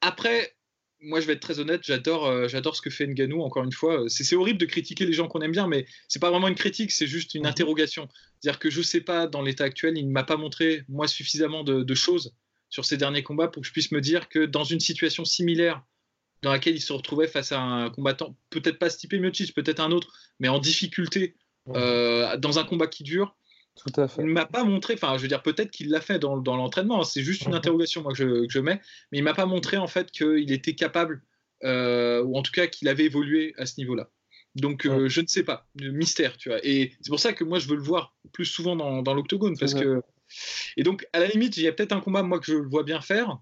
Après, 0.00 0.54
moi, 1.00 1.20
je 1.20 1.26
vais 1.26 1.34
être 1.34 1.40
très 1.40 1.58
honnête, 1.58 1.82
j'adore, 1.84 2.48
j'adore 2.48 2.76
ce 2.76 2.82
que 2.82 2.88
fait 2.88 3.06
Ngannou. 3.06 3.42
Encore 3.42 3.64
une 3.64 3.72
fois, 3.72 4.04
c'est, 4.08 4.34
horrible 4.36 4.58
de 4.58 4.66
critiquer 4.66 5.06
les 5.06 5.12
gens 5.12 5.28
qu'on 5.28 5.40
aime 5.40 5.52
bien, 5.52 5.66
mais 5.66 5.86
c'est 6.08 6.20
pas 6.20 6.30
vraiment 6.30 6.48
une 6.48 6.54
critique, 6.54 6.92
c'est 6.92 7.06
juste 7.06 7.34
une 7.34 7.42
mhm. 7.42 7.48
interrogation. 7.48 8.08
C'est-à-dire 8.40 8.58
que 8.58 8.70
je 8.70 8.80
sais 8.80 9.00
pas, 9.00 9.26
dans 9.26 9.42
l'état 9.42 9.64
actuel, 9.64 9.98
il 9.98 10.06
ne 10.06 10.12
m'a 10.12 10.24
pas 10.24 10.36
montré 10.36 10.84
moi 10.88 11.08
suffisamment 11.08 11.64
de, 11.64 11.82
de 11.82 11.94
choses 11.94 12.34
sur 12.70 12.84
ces 12.84 12.96
derniers 12.96 13.22
combats 13.22 13.48
pour 13.48 13.62
que 13.62 13.66
je 13.66 13.72
puisse 13.72 13.92
me 13.92 14.00
dire 14.00 14.28
que 14.28 14.46
dans 14.46 14.64
une 14.64 14.80
situation 14.80 15.24
similaire 15.24 15.82
dans 16.44 16.52
laquelle 16.52 16.76
il 16.76 16.80
se 16.80 16.92
retrouvait 16.92 17.26
face 17.26 17.52
à 17.52 17.60
un 17.60 17.90
combattant, 17.90 18.36
peut-être 18.50 18.78
pas 18.78 18.90
Stipe 18.90 19.14
Miocic, 19.14 19.54
peut-être 19.54 19.80
un 19.80 19.90
autre, 19.90 20.12
mais 20.38 20.48
en 20.48 20.58
difficulté 20.58 21.36
euh, 21.74 22.36
dans 22.36 22.58
un 22.58 22.64
combat 22.64 22.86
qui 22.86 23.02
dure. 23.02 23.34
Tout 23.76 23.98
à 23.98 24.06
fait. 24.06 24.20
Il 24.22 24.28
ne 24.28 24.32
m'a 24.32 24.44
pas 24.44 24.62
montré, 24.62 24.94
enfin, 24.94 25.16
je 25.16 25.22
veux 25.22 25.28
dire, 25.28 25.42
peut-être 25.42 25.70
qu'il 25.70 25.88
l'a 25.88 26.02
fait 26.02 26.18
dans, 26.18 26.36
dans 26.36 26.56
l'entraînement, 26.56 27.00
hein, 27.00 27.04
c'est 27.04 27.22
juste 27.22 27.46
une 27.46 27.54
interrogation 27.54 28.02
moi, 28.02 28.12
que, 28.12 28.18
je, 28.18 28.46
que 28.46 28.52
je 28.52 28.58
mets, 28.60 28.80
mais 29.10 29.18
il 29.18 29.24
m'a 29.24 29.32
pas 29.32 29.46
montré 29.46 29.78
en 29.78 29.86
fait 29.86 30.10
qu'il 30.10 30.52
était 30.52 30.74
capable, 30.74 31.24
euh, 31.64 32.22
ou 32.22 32.36
en 32.36 32.42
tout 32.42 32.52
cas 32.52 32.66
qu'il 32.66 32.88
avait 32.88 33.06
évolué 33.06 33.54
à 33.56 33.64
ce 33.64 33.80
niveau-là. 33.80 34.10
Donc, 34.54 34.86
euh, 34.86 35.08
je 35.08 35.22
ne 35.22 35.26
sais 35.26 35.42
pas, 35.42 35.66
le 35.74 35.90
mystère, 35.90 36.36
tu 36.36 36.50
vois. 36.50 36.58
Et 36.62 36.92
c'est 37.00 37.08
pour 37.08 37.18
ça 37.18 37.32
que 37.32 37.42
moi, 37.42 37.58
je 37.58 37.68
veux 37.68 37.76
le 37.76 37.82
voir 37.82 38.14
plus 38.32 38.44
souvent 38.44 38.76
dans, 38.76 39.02
dans 39.02 39.14
l'octogone, 39.14 39.56
parce 39.58 39.74
que. 39.74 40.02
Et 40.76 40.82
donc, 40.82 41.06
à 41.12 41.18
la 41.18 41.26
limite, 41.26 41.56
il 41.56 41.64
y 41.64 41.68
a 41.68 41.72
peut-être 41.72 41.92
un 41.92 42.00
combat, 42.00 42.22
moi, 42.22 42.38
que 42.38 42.46
je 42.46 42.54
vois 42.54 42.84
bien 42.84 43.00
faire, 43.00 43.38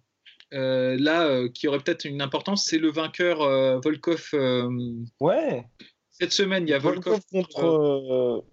euh, 0.53 0.97
là, 0.99 1.27
euh, 1.27 1.49
qui 1.49 1.69
aurait 1.69 1.79
peut-être 1.79 2.05
une 2.05 2.23
importance, 2.23 2.65
c'est 2.65 2.79
le 2.79 2.91
vainqueur 2.91 3.43
euh, 3.43 3.79
Volkov. 3.81 4.31
ouais. 5.21 5.65
Cette 6.11 6.33
semaine, 6.33 6.67
il 6.69 6.71
y 6.71 6.75
a 6.75 6.79
Volkov, 6.79 7.21
contre. 7.31 8.45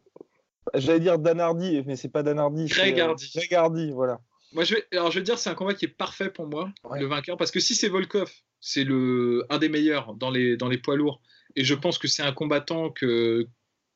J'allais 0.76 1.00
dire 1.00 1.18
Danardi, 1.18 1.84
mais 1.86 1.96
c'est 1.96 2.10
pas 2.10 2.24
Danardi. 2.24 2.66
Greg 2.66 3.00
Hardy. 3.00 3.32
Greg 3.36 3.54
Hardy, 3.54 3.92
voilà. 3.92 4.22
Moi, 4.54 4.64
je 4.64 4.76
vais, 4.76 4.86
alors, 4.92 5.12
je 5.12 5.20
vais 5.20 5.24
dire, 5.24 5.38
c'est 5.38 5.50
un 5.50 5.56
combat 5.56 5.74
qui 5.74 5.86
est 5.86 5.90
parfait 5.90 6.30
pour 6.30 6.48
moi, 6.48 6.72
le 6.96 7.06
vainqueur, 7.06 7.38
parce 7.38 7.52
que 7.52 7.60
si 7.60 7.76
c'est 7.76 7.90
Volkov, 7.90 8.32
c'est 8.60 8.84
le 8.84 9.46
un 9.50 9.58
des 9.58 9.70
meilleurs 9.70 10.14
dans 10.16 10.32
les 10.32 10.58
dans 10.58 10.68
les 10.68 10.78
poids 10.78 10.96
lourds, 10.96 11.22
et 11.56 11.64
je 11.64 11.76
pense 11.76 11.98
que 11.98 12.08
c'est 12.08 12.24
un 12.24 12.32
combattant 12.32 12.90
que, 12.90 13.48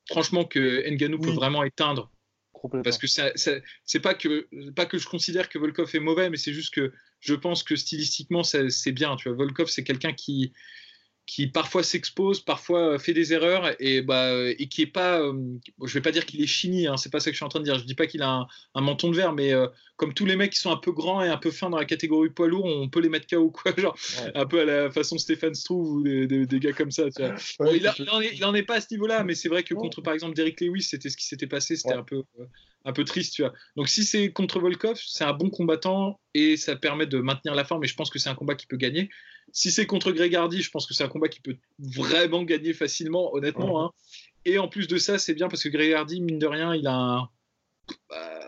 franchement, 0.09 0.45
que 0.45 0.87
Ngannou 0.89 1.19
peut 1.19 1.31
vraiment 1.31 1.63
éteindre 1.63 2.11
parce 2.83 2.97
que 2.97 3.07
c'est 3.07 3.99
pas 3.99 4.13
que 4.13 4.47
pas 4.71 4.85
que 4.85 4.97
je 4.97 5.07
considère 5.07 5.49
que 5.49 5.57
Volkov 5.57 5.93
est 5.93 5.99
mauvais, 5.99 6.29
mais 6.29 6.37
c'est 6.37 6.53
juste 6.53 6.73
que 6.73 6.93
je 7.23 7.33
pense 7.33 7.63
que 7.63 7.75
stylistiquement 7.75 8.43
c'est 8.43 8.91
bien. 8.91 9.15
Tu 9.15 9.29
vois, 9.29 9.37
Volkov 9.37 9.69
c'est 9.69 9.83
quelqu'un 9.83 10.13
qui 10.13 10.51
qui 11.25 11.47
parfois 11.47 11.83
s'expose, 11.83 12.41
parfois 12.41 12.99
fait 12.99 13.13
des 13.13 13.33
erreurs 13.33 13.75
et, 13.79 14.01
bah, 14.01 14.33
et 14.49 14.67
qui 14.67 14.81
est 14.81 14.87
pas. 14.87 15.21
Euh, 15.21 15.33
je 15.83 15.93
vais 15.93 16.01
pas 16.01 16.11
dire 16.11 16.25
qu'il 16.25 16.41
est 16.41 16.47
chini, 16.47 16.85
hein, 16.85 16.97
c'est 16.97 17.11
pas 17.11 17.19
ça 17.19 17.29
que 17.29 17.33
je 17.33 17.37
suis 17.37 17.45
en 17.45 17.49
train 17.49 17.59
de 17.59 17.63
dire. 17.63 17.79
Je 17.79 17.85
dis 17.85 17.95
pas 17.95 18.07
qu'il 18.07 18.21
a 18.21 18.45
un, 18.75 18.81
menton 18.81 19.09
de 19.09 19.15
verre, 19.15 19.33
mais 19.33 19.53
euh, 19.53 19.67
comme 19.95 20.13
tous 20.13 20.25
les 20.25 20.35
mecs 20.35 20.51
qui 20.51 20.59
sont 20.59 20.71
un 20.71 20.77
peu 20.77 20.91
grands 20.91 21.23
et 21.23 21.29
un 21.29 21.37
peu 21.37 21.49
fins 21.49 21.69
dans 21.69 21.77
la 21.77 21.85
catégorie 21.85 22.29
poids 22.29 22.47
lourd, 22.47 22.65
on 22.65 22.89
peut 22.89 22.99
les 22.99 23.09
mettre 23.09 23.27
KO, 23.27 23.51
quoi. 23.51 23.73
Genre, 23.77 23.97
un 24.35 24.45
peu 24.45 24.61
à 24.61 24.65
la 24.65 24.91
façon 24.91 25.17
Stéphane 25.17 25.55
Struve 25.55 25.87
ou 25.87 26.03
des, 26.03 26.59
gars 26.59 26.73
comme 26.73 26.91
ça. 26.91 27.03
il, 27.07 28.45
en 28.45 28.53
est, 28.53 28.63
pas 28.63 28.75
à 28.75 28.81
ce 28.81 28.87
niveau-là, 28.91 29.23
mais 29.23 29.35
c'est 29.35 29.49
vrai 29.49 29.63
que 29.63 29.73
contre 29.73 30.01
par 30.01 30.13
exemple 30.13 30.35
Derrick 30.35 30.59
Lewis, 30.59 30.83
c'était 30.83 31.09
ce 31.09 31.17
qui 31.17 31.25
s'était 31.25 31.47
passé, 31.47 31.75
c'était 31.75 31.93
un 31.93 32.03
peu. 32.03 32.23
Euh, 32.39 32.45
un 32.85 32.93
peu 32.93 33.03
triste, 33.03 33.33
tu 33.35 33.43
vois. 33.43 33.53
Donc 33.75 33.87
si 33.87 34.03
c'est 34.03 34.31
contre 34.31 34.59
Volkov, 34.59 34.99
c'est 35.05 35.23
un 35.23 35.33
bon 35.33 35.49
combattant 35.49 36.19
et 36.33 36.57
ça 36.57 36.75
permet 36.75 37.05
de 37.05 37.19
maintenir 37.19 37.55
la 37.55 37.63
forme 37.63 37.83
et 37.83 37.87
je 37.87 37.95
pense 37.95 38.09
que 38.09 38.19
c'est 38.19 38.29
un 38.29 38.35
combat 38.35 38.55
qui 38.55 38.67
peut 38.67 38.77
gagner. 38.77 39.09
Si 39.53 39.71
c'est 39.71 39.85
contre 39.85 40.11
Greg 40.11 40.35
Hardy, 40.35 40.61
je 40.61 40.71
pense 40.71 40.85
que 40.87 40.93
c'est 40.93 41.03
un 41.03 41.07
combat 41.09 41.29
qui 41.29 41.39
peut 41.39 41.55
vraiment 41.79 42.43
gagner 42.43 42.73
facilement, 42.73 43.33
honnêtement. 43.33 43.85
Hein. 43.85 43.91
Et 44.45 44.57
en 44.57 44.67
plus 44.67 44.87
de 44.87 44.97
ça, 44.97 45.19
c'est 45.19 45.35
bien 45.35 45.47
parce 45.47 45.63
que 45.63 45.69
Greg 45.69 45.93
Hardy, 45.93 46.21
mine 46.21 46.39
de 46.39 46.47
rien, 46.47 46.75
il 46.75 46.87
a 46.87 46.95
un. 46.95 47.29
Bah, 48.09 48.39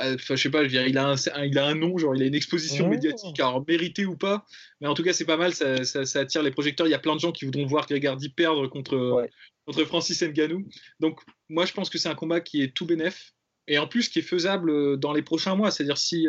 enfin, 0.00 0.34
je 0.34 0.42
sais 0.42 0.50
pas, 0.50 0.64
il 0.64 0.98
a, 0.98 1.08
un, 1.08 1.16
il 1.44 1.58
a 1.58 1.66
un 1.66 1.74
nom, 1.74 1.98
genre 1.98 2.14
il 2.16 2.22
a 2.22 2.26
une 2.26 2.34
exposition 2.34 2.88
médiatique, 2.88 3.38
alors 3.40 3.64
mérité 3.66 4.06
ou 4.06 4.16
pas, 4.16 4.46
mais 4.80 4.86
en 4.86 4.94
tout 4.94 5.02
cas 5.02 5.12
c'est 5.12 5.24
pas 5.24 5.36
mal, 5.36 5.54
ça, 5.54 5.84
ça, 5.84 6.18
attire 6.20 6.42
les 6.42 6.50
projecteurs. 6.50 6.86
Il 6.86 6.90
y 6.90 6.94
a 6.94 6.98
plein 6.98 7.14
de 7.14 7.20
gens 7.20 7.32
qui 7.32 7.44
voudront 7.44 7.66
voir 7.66 7.86
Gregardi 7.86 8.28
perdre 8.28 8.66
contre, 8.68 9.26
contre 9.66 9.84
Francis 9.84 10.22
Nganou. 10.22 10.66
Donc 11.00 11.20
moi 11.48 11.66
je 11.66 11.72
pense 11.72 11.90
que 11.90 11.98
c'est 11.98 12.08
un 12.08 12.14
combat 12.14 12.40
qui 12.40 12.62
est 12.62 12.74
tout 12.74 12.86
bénef 12.86 13.34
et 13.66 13.78
en 13.78 13.86
plus 13.86 14.08
qui 14.08 14.20
est 14.20 14.22
faisable 14.22 14.98
dans 14.98 15.12
les 15.12 15.22
prochains 15.22 15.54
mois. 15.54 15.70
C'est-à-dire 15.70 15.98
si 15.98 16.26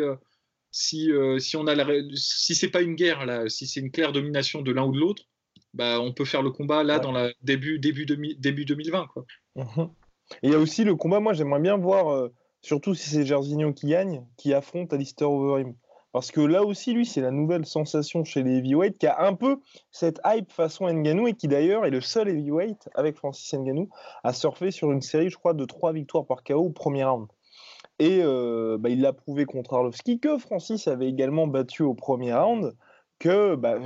si, 0.76 1.10
si 1.38 1.56
on 1.56 1.66
a 1.66 1.74
la, 1.74 1.86
si 2.14 2.54
c'est 2.54 2.70
pas 2.70 2.82
une 2.82 2.94
guerre 2.94 3.24
là, 3.26 3.48
si 3.48 3.66
c'est 3.66 3.80
une 3.80 3.90
claire 3.90 4.12
domination 4.12 4.62
de 4.62 4.72
l'un 4.72 4.84
ou 4.84 4.92
de 4.92 4.98
l'autre, 4.98 5.24
bah 5.74 6.00
on 6.00 6.12
peut 6.12 6.24
faire 6.24 6.42
le 6.42 6.50
combat 6.50 6.82
là 6.82 6.98
dans 6.98 7.12
la 7.12 7.30
début 7.42 7.78
début 7.78 8.06
début 8.06 8.64
2020 8.64 9.06
quoi. 9.12 9.24
Mhm. 9.56 9.90
Et 10.42 10.48
il 10.48 10.50
y 10.50 10.54
a 10.54 10.58
aussi 10.58 10.84
le 10.84 10.96
combat, 10.96 11.20
moi 11.20 11.32
j'aimerais 11.32 11.60
bien 11.60 11.76
voir, 11.76 12.08
euh, 12.08 12.32
surtout 12.62 12.94
si 12.94 13.08
c'est 13.08 13.24
Jairzinho 13.24 13.72
qui 13.72 13.86
gagne, 13.86 14.26
qui 14.36 14.52
affronte 14.54 14.92
Alistair 14.92 15.30
Overeem. 15.30 15.74
Parce 16.12 16.30
que 16.30 16.40
là 16.40 16.64
aussi, 16.64 16.94
lui, 16.94 17.04
c'est 17.04 17.20
la 17.20 17.30
nouvelle 17.30 17.66
sensation 17.66 18.24
chez 18.24 18.42
les 18.42 18.56
heavyweights 18.56 18.96
qui 18.96 19.06
a 19.06 19.26
un 19.26 19.34
peu 19.34 19.60
cette 19.92 20.18
hype 20.24 20.50
façon 20.50 20.90
Nganou 20.90 21.28
et 21.28 21.34
qui 21.34 21.46
d'ailleurs 21.46 21.84
est 21.84 21.90
le 21.90 22.00
seul 22.00 22.28
heavyweight 22.30 22.88
avec 22.94 23.16
Francis 23.16 23.52
Nganou 23.52 23.90
à 24.24 24.32
surfer 24.32 24.70
sur 24.70 24.90
une 24.92 25.02
série, 25.02 25.28
je 25.28 25.36
crois, 25.36 25.52
de 25.52 25.64
trois 25.66 25.92
victoires 25.92 26.24
par 26.24 26.42
KO 26.42 26.54
au 26.54 26.70
premier 26.70 27.04
round. 27.04 27.28
Et 27.98 28.20
euh, 28.22 28.76
bah, 28.78 28.90
il 28.90 29.00
l'a 29.00 29.12
prouvé 29.12 29.46
contre 29.46 29.74
Arlovski 29.74 30.20
que 30.20 30.38
Francis 30.38 30.86
avait 30.88 31.08
également 31.08 31.46
battu 31.46 31.82
au 31.82 31.94
premier 31.94 32.34
round. 32.34 32.76
Que 33.18 33.54
bah, 33.54 33.78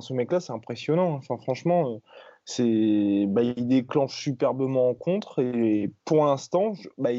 ce 0.00 0.12
mec-là, 0.12 0.38
c'est 0.38 0.52
impressionnant. 0.52 1.20
Franchement, 1.20 1.94
euh, 1.94 1.98
bah, 3.26 3.42
il 3.42 3.68
déclenche 3.68 4.22
superbement 4.22 4.88
en 4.88 4.94
contre 4.94 5.40
et 5.40 5.92
pour 6.04 6.24
l'instant 6.24 6.72
je, 6.72 6.88
bah, 6.96 7.10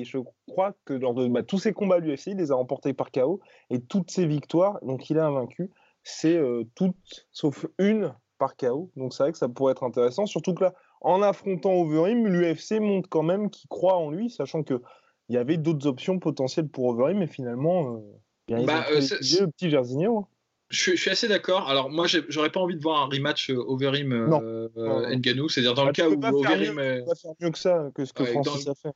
crois 0.47 0.73
que 0.85 0.93
lors 0.93 1.13
de 1.13 1.41
tous 1.41 1.59
ses 1.59 1.71
combats 1.71 1.95
à 1.95 1.99
l'UFC 1.99 2.27
il 2.27 2.37
les 2.37 2.51
a 2.51 2.55
remportés 2.55 2.93
par 2.93 3.11
KO 3.11 3.39
et 3.69 3.79
toutes 3.79 4.09
ses 4.09 4.25
victoires 4.25 4.79
donc 4.81 5.09
il 5.11 5.19
a 5.19 5.29
vaincu 5.29 5.69
c'est 6.03 6.35
euh, 6.35 6.63
toutes 6.73 7.27
sauf 7.31 7.67
une 7.77 8.15
par 8.39 8.57
KO 8.57 8.89
donc 8.95 9.13
c'est 9.13 9.23
vrai 9.23 9.31
que 9.31 9.37
ça 9.37 9.47
pourrait 9.47 9.73
être 9.73 9.83
intéressant 9.83 10.25
surtout 10.25 10.55
que 10.55 10.63
là 10.63 10.73
en 11.01 11.21
affrontant 11.21 11.73
Overeem 11.73 12.25
l'UFC 12.25 12.79
montre 12.79 13.07
quand 13.07 13.23
même 13.23 13.51
qu'il 13.51 13.69
croit 13.69 13.97
en 13.97 14.09
lui 14.09 14.31
sachant 14.31 14.63
que 14.63 14.81
il 15.29 15.35
y 15.35 15.37
avait 15.37 15.57
d'autres 15.57 15.87
options 15.87 16.19
potentielles 16.19 16.67
pour 16.67 16.85
Overeem 16.85 17.19
mais 17.19 17.27
finalement 17.27 17.95
euh, 17.95 18.19
il 18.49 18.65
y 18.65 18.69
a 18.69 18.89
euh, 18.89 18.99
le 18.99 19.45
petit 19.47 19.69
Jairzinho. 19.69 20.27
Je, 20.69 20.95
suis 20.95 21.09
assez 21.09 21.27
d'accord. 21.27 21.67
Alors 21.67 21.89
moi, 21.89 22.05
j'aurais 22.07 22.51
pas 22.51 22.59
envie 22.59 22.75
de 22.75 22.81
voir 22.81 23.01
un 23.01 23.05
rematch 23.05 23.49
euh, 23.49 23.55
Overeem 23.55 24.11
euh, 24.13 25.15
Nganou, 25.15 25.49
c'est-à-dire 25.49 25.73
dans 25.73 25.85
le 25.85 25.89
bah, 25.89 25.93
cas 25.93 26.09
où 26.09 26.13
Overeem 26.13 26.75
mieux, 26.75 27.05
pas 27.05 27.15
faire 27.15 27.31
mieux 27.39 27.51
que 27.51 27.57
ça 27.57 27.89
que 27.95 28.05
ce 28.05 28.13
que 28.13 28.25
Francis 28.25 28.67
a 28.67 28.75
fait. 28.75 28.91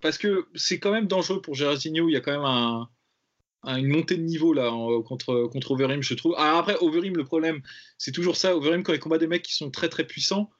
Parce 0.00 0.18
que 0.18 0.46
c'est 0.54 0.78
quand 0.78 0.90
même 0.90 1.06
dangereux 1.06 1.40
pour 1.40 1.54
Jairzinho. 1.54 2.08
Il 2.08 2.12
y 2.12 2.16
a 2.16 2.20
quand 2.20 2.32
même 2.32 2.44
un, 2.44 2.88
une 3.78 3.88
montée 3.88 4.16
de 4.16 4.22
niveau 4.22 4.52
là 4.52 4.70
contre 5.06 5.48
contre 5.50 5.72
Overeem, 5.72 6.02
je 6.02 6.14
trouve. 6.14 6.34
Alors 6.36 6.58
après 6.58 6.76
Overeem, 6.80 7.16
le 7.16 7.24
problème, 7.24 7.62
c'est 7.96 8.12
toujours 8.12 8.36
ça. 8.36 8.54
Overeem 8.54 8.82
quand 8.82 8.92
il 8.92 9.00
combat 9.00 9.18
des 9.18 9.26
mecs 9.26 9.42
qui 9.42 9.54
sont 9.54 9.70
très 9.70 9.88
très 9.88 10.04
puissants. 10.04 10.50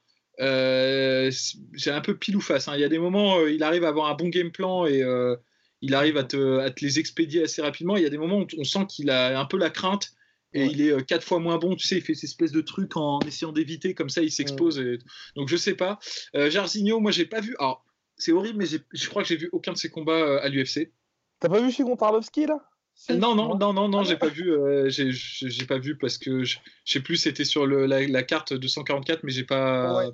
Euh, 0.41 1.31
c'est 1.77 1.91
un 1.91 2.01
peu 2.01 2.17
pile 2.17 2.37
ou 2.37 2.41
face. 2.41 2.69
Hein. 2.69 2.75
Il 2.75 2.81
y 2.81 2.85
a 2.85 2.89
des 2.89 2.99
moments, 2.99 3.39
euh, 3.39 3.53
il 3.53 3.63
arrive 3.63 3.85
à 3.85 3.89
avoir 3.89 4.09
un 4.09 4.15
bon 4.15 4.29
game 4.29 4.51
plan 4.51 4.87
et 4.87 5.03
euh, 5.03 5.37
il 5.81 5.95
arrive 5.95 6.17
à 6.17 6.25
te, 6.25 6.59
à 6.59 6.71
te, 6.71 6.85
les 6.85 6.99
expédier 6.99 7.45
assez 7.45 7.63
rapidement. 7.63 7.97
Il 7.97 8.03
y 8.03 8.07
a 8.07 8.11
des 8.11 8.19
moments 8.19 8.41
où 8.41 8.47
on 8.59 8.65
sent 8.65 8.87
qu'il 8.89 9.11
a 9.11 9.39
un 9.39 9.45
peu 9.45 9.59
la 9.59 9.71
crainte 9.71 10.13
et 10.53 10.67
il 10.67 10.81
est 10.81 11.05
quatre 11.05 11.25
fois 11.25 11.41
moins 11.41 11.59
bon. 11.59 11.75
Tu 11.75 11.87
sais, 11.87 11.97
il 11.97 12.03
fait 12.03 12.15
ces 12.15 12.27
espèces 12.27 12.53
de 12.53 12.61
trucs 12.61 12.97
en 12.97 13.19
essayant 13.21 13.53
d'éviter, 13.53 13.95
comme 13.95 14.09
ça, 14.09 14.23
il 14.23 14.31
s'expose. 14.31 14.81
Donc, 15.35 15.49
je 15.49 15.57
sais 15.57 15.75
pas. 15.75 15.99
Euh, 16.37 16.49
Jarzinho, 16.49 17.01
moi, 17.01 17.11
j'ai 17.11 17.27
pas 17.27 17.41
vu. 17.41 17.57
Alors, 17.59 17.85
c'est 18.17 18.31
horrible, 18.31 18.59
mais 18.59 18.67
je 18.67 19.09
crois 19.09 19.23
que 19.23 19.29
j'ai 19.29 19.37
vu 19.37 19.49
aucun 19.51 19.73
de 19.73 19.79
ses 19.79 19.91
combats 19.91 20.41
à 20.41 20.49
l'UFC. 20.49 20.93
T'as 21.41 21.49
pas 21.49 21.61
vu 21.61 21.73
chez 21.73 21.83
contre 21.83 22.05
Arlovski, 22.05 22.47
là? 22.47 22.61
Non, 23.11 23.35
non, 23.35 23.57
non, 23.57 23.73
non, 23.73 23.89
non, 23.89 24.05
j'ai 24.05 24.17
pas 24.17 24.29
vu. 24.29 24.53
j'ai 24.89 25.67
pas 25.67 25.79
vu 25.79 25.97
parce 25.97 26.19
que 26.19 26.45
je, 26.45 26.59
sais 26.85 27.01
plus, 27.01 27.17
c'était 27.17 27.45
sur 27.45 27.67
le, 27.67 27.87
la, 27.87 28.23
carte 28.23 28.53
de 28.53 28.69
144, 28.69 29.23
mais 29.23 29.33
j'ai 29.33 29.45
pas. 29.45 30.11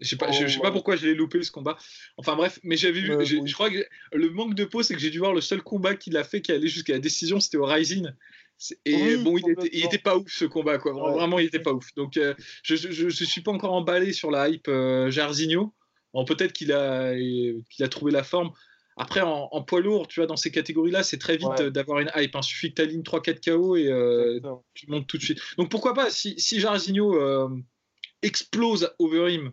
Je 0.00 0.08
sais 0.08 0.16
pas, 0.16 0.32
je, 0.32 0.46
sais 0.46 0.60
pas 0.60 0.70
pourquoi 0.70 0.96
je 0.96 1.06
l'ai 1.06 1.14
loupé 1.14 1.42
ce 1.42 1.50
combat. 1.50 1.76
Enfin 2.16 2.34
bref, 2.34 2.58
mais 2.62 2.76
j'ai 2.76 2.90
vu. 2.90 3.06
je 3.24 3.52
crois 3.52 3.70
que 3.70 3.84
le 4.12 4.30
manque 4.30 4.54
de 4.54 4.64
peau, 4.64 4.82
c'est 4.82 4.94
que 4.94 5.00
j'ai 5.00 5.10
dû 5.10 5.18
voir 5.18 5.34
le 5.34 5.42
seul 5.42 5.62
combat 5.62 5.94
qu'il 5.94 6.16
a 6.16 6.24
fait 6.24 6.40
qui 6.40 6.52
allait 6.52 6.68
jusqu'à 6.68 6.94
la 6.94 7.00
décision, 7.00 7.38
c'était 7.38 7.58
au 7.58 7.66
Rising. 7.66 8.10
Et 8.84 9.16
bon, 9.16 9.36
il 9.38 9.84
était, 9.84 9.98
pas 9.98 10.16
ouf 10.16 10.30
ce 10.30 10.44
combat, 10.44 10.78
quoi. 10.78 10.92
Vraiment, 10.92 11.38
il 11.38 11.46
était 11.46 11.60
pas 11.60 11.72
ouf. 11.72 11.94
Donc, 11.94 12.16
euh, 12.16 12.34
je, 12.62 12.76
je, 12.76 13.24
suis 13.24 13.40
pas 13.40 13.52
encore 13.52 13.72
emballé 13.72 14.12
sur 14.12 14.30
la 14.30 14.48
hype 14.48 14.68
euh, 14.68 15.10
Jarzinho. 15.10 15.74
Bon, 16.12 16.24
peut-être 16.24 16.52
qu'il 16.52 16.72
a, 16.72 17.14
qu'il 17.14 17.84
a 17.84 17.88
trouvé 17.88 18.12
la 18.12 18.22
forme. 18.22 18.52
Après, 18.96 19.20
en, 19.22 19.62
poids 19.62 19.80
lourd, 19.80 20.08
tu 20.08 20.20
vois, 20.20 20.26
dans 20.26 20.36
ces 20.36 20.50
catégories-là, 20.50 21.02
c'est 21.02 21.18
très 21.18 21.36
vite 21.36 21.62
d'avoir 21.62 22.00
une 22.00 22.10
hype. 22.14 22.34
Il 22.34 22.42
suffit 22.42 22.70
que 22.70 22.74
tu 22.74 22.82
alignes 22.82 23.02
3-4 23.02 23.40
KO 23.44 23.76
et 23.76 23.88
euh, 23.88 24.40
tu 24.74 24.90
montes 24.90 25.06
tout 25.06 25.16
de 25.16 25.22
suite. 25.22 25.40
Donc, 25.56 25.70
pourquoi 25.70 25.94
pas, 25.94 26.10
si, 26.10 26.38
si 26.38 26.60
Jarzinho 26.60 27.50
explose 28.22 28.92
Overeem 28.98 29.52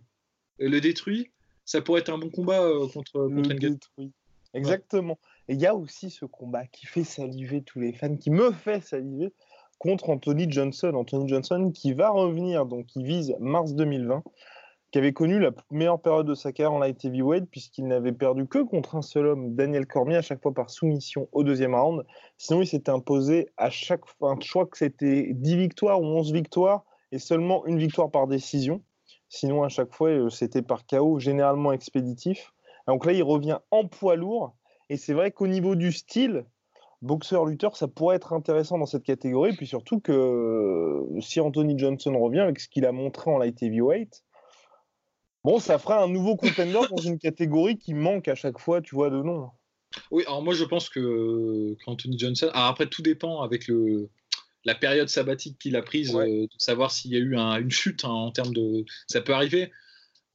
et 0.59 0.67
le 0.67 0.81
détruit, 0.81 1.31
ça 1.63 1.81
pourrait 1.81 2.01
être 2.01 2.09
un 2.09 2.17
bon 2.17 2.29
combat 2.29 2.61
contre, 2.93 3.29
contre 3.29 4.09
Exactement. 4.53 5.19
Et 5.47 5.53
il 5.53 5.59
y 5.59 5.65
a 5.65 5.75
aussi 5.75 6.09
ce 6.09 6.25
combat 6.25 6.65
qui 6.67 6.85
fait 6.85 7.03
saliver 7.03 7.61
tous 7.61 7.79
les 7.79 7.93
fans, 7.93 8.15
qui 8.15 8.31
me 8.31 8.51
fait 8.51 8.81
saliver 8.81 9.33
contre 9.79 10.09
Anthony 10.09 10.51
Johnson. 10.51 10.93
Anthony 10.95 11.27
Johnson 11.27 11.71
qui 11.73 11.93
va 11.93 12.09
revenir, 12.09 12.65
donc 12.65 12.87
qui 12.87 13.03
vise 13.03 13.35
mars 13.39 13.73
2020, 13.73 14.23
qui 14.91 14.99
avait 14.99 15.13
connu 15.13 15.39
la 15.39 15.51
meilleure 15.69 16.01
période 16.01 16.27
de 16.27 16.35
sa 16.35 16.51
carrière 16.51 16.73
en 16.73 16.79
light 16.79 17.03
heavyweight, 17.03 17.49
puisqu'il 17.49 17.87
n'avait 17.87 18.13
perdu 18.13 18.47
que 18.47 18.59
contre 18.59 18.95
un 18.95 19.01
seul 19.01 19.27
homme, 19.27 19.55
Daniel 19.55 19.85
Cormier, 19.85 20.15
à 20.15 20.21
chaque 20.21 20.41
fois 20.41 20.53
par 20.53 20.69
soumission 20.69 21.27
au 21.31 21.43
deuxième 21.43 21.75
round. 21.75 22.05
Sinon, 22.37 22.61
il 22.61 22.67
s'était 22.67 22.91
imposé 22.91 23.49
à 23.57 23.69
chaque 23.69 24.05
fois, 24.05 24.37
je 24.41 24.49
crois 24.49 24.65
que 24.65 24.77
c'était 24.77 25.33
10 25.33 25.57
victoires 25.57 26.01
ou 26.01 26.05
11 26.05 26.31
victoires, 26.31 26.85
et 27.11 27.19
seulement 27.19 27.65
une 27.65 27.77
victoire 27.77 28.11
par 28.11 28.27
décision. 28.27 28.81
Sinon, 29.29 29.63
à 29.63 29.69
chaque 29.69 29.93
fois, 29.93 30.09
euh, 30.09 30.29
c'était 30.29 30.61
par 30.61 30.85
KO, 30.85 31.19
généralement 31.19 31.71
expéditif. 31.71 32.53
Donc 32.87 33.05
là, 33.05 33.11
il 33.11 33.23
revient 33.23 33.59
en 33.71 33.85
poids 33.87 34.15
lourd 34.15 34.55
et 34.89 34.97
c'est 34.97 35.13
vrai 35.13 35.31
qu'au 35.31 35.47
niveau 35.47 35.75
du 35.75 35.91
style, 35.91 36.45
boxeur-lutteur, 37.01 37.75
ça 37.75 37.87
pourrait 37.87 38.15
être 38.15 38.33
intéressant 38.33 38.77
dans 38.77 38.85
cette 38.85 39.03
catégorie. 39.03 39.53
Puis 39.55 39.67
surtout 39.67 39.99
que 39.99 40.11
euh, 40.11 41.21
si 41.21 41.39
Anthony 41.41 41.77
Johnson 41.77 42.17
revient 42.17 42.39
avec 42.39 42.59
ce 42.59 42.69
qu'il 42.69 42.85
a 42.85 42.91
montré 42.91 43.29
en 43.29 43.37
light 43.37 43.61
heavyweight, 43.61 44.23
bon, 45.47 45.59
ça 45.59 45.79
fera 45.79 46.03
un 46.03 46.09
nouveau 46.09 46.35
contender 46.35 46.81
dans 46.89 47.01
une 47.01 47.17
catégorie 47.17 47.77
qui 47.77 47.93
manque 47.93 48.27
à 48.27 48.35
chaque 48.35 48.59
fois, 48.59 48.81
tu 48.81 48.95
vois, 48.95 49.09
de 49.09 49.21
nom. 49.21 49.49
Oui, 50.11 50.23
alors 50.27 50.43
moi 50.43 50.53
je 50.53 50.65
pense 50.65 50.89
que 50.89 51.73
qu'Anthony 51.85 52.19
Johnson. 52.19 52.49
Alors 52.53 52.67
après, 52.67 52.87
tout 52.87 53.01
dépend 53.01 53.41
avec 53.41 53.69
le, 53.69 54.09
la 54.65 54.75
période 54.75 55.07
sabbatique 55.07 55.57
qu'il 55.57 55.77
a 55.77 55.81
prise, 55.81 56.13
euh, 56.13 56.25
de 56.25 56.49
savoir 56.57 56.91
s'il 56.91 57.11
y 57.11 57.15
a 57.15 57.19
eu 57.19 57.35
une 57.35 57.71
chute 57.71 58.03
hein, 58.03 58.09
en 58.09 58.31
termes 58.31 58.53
de. 58.53 58.83
Ça 59.07 59.21
peut 59.21 59.33
arriver. 59.33 59.71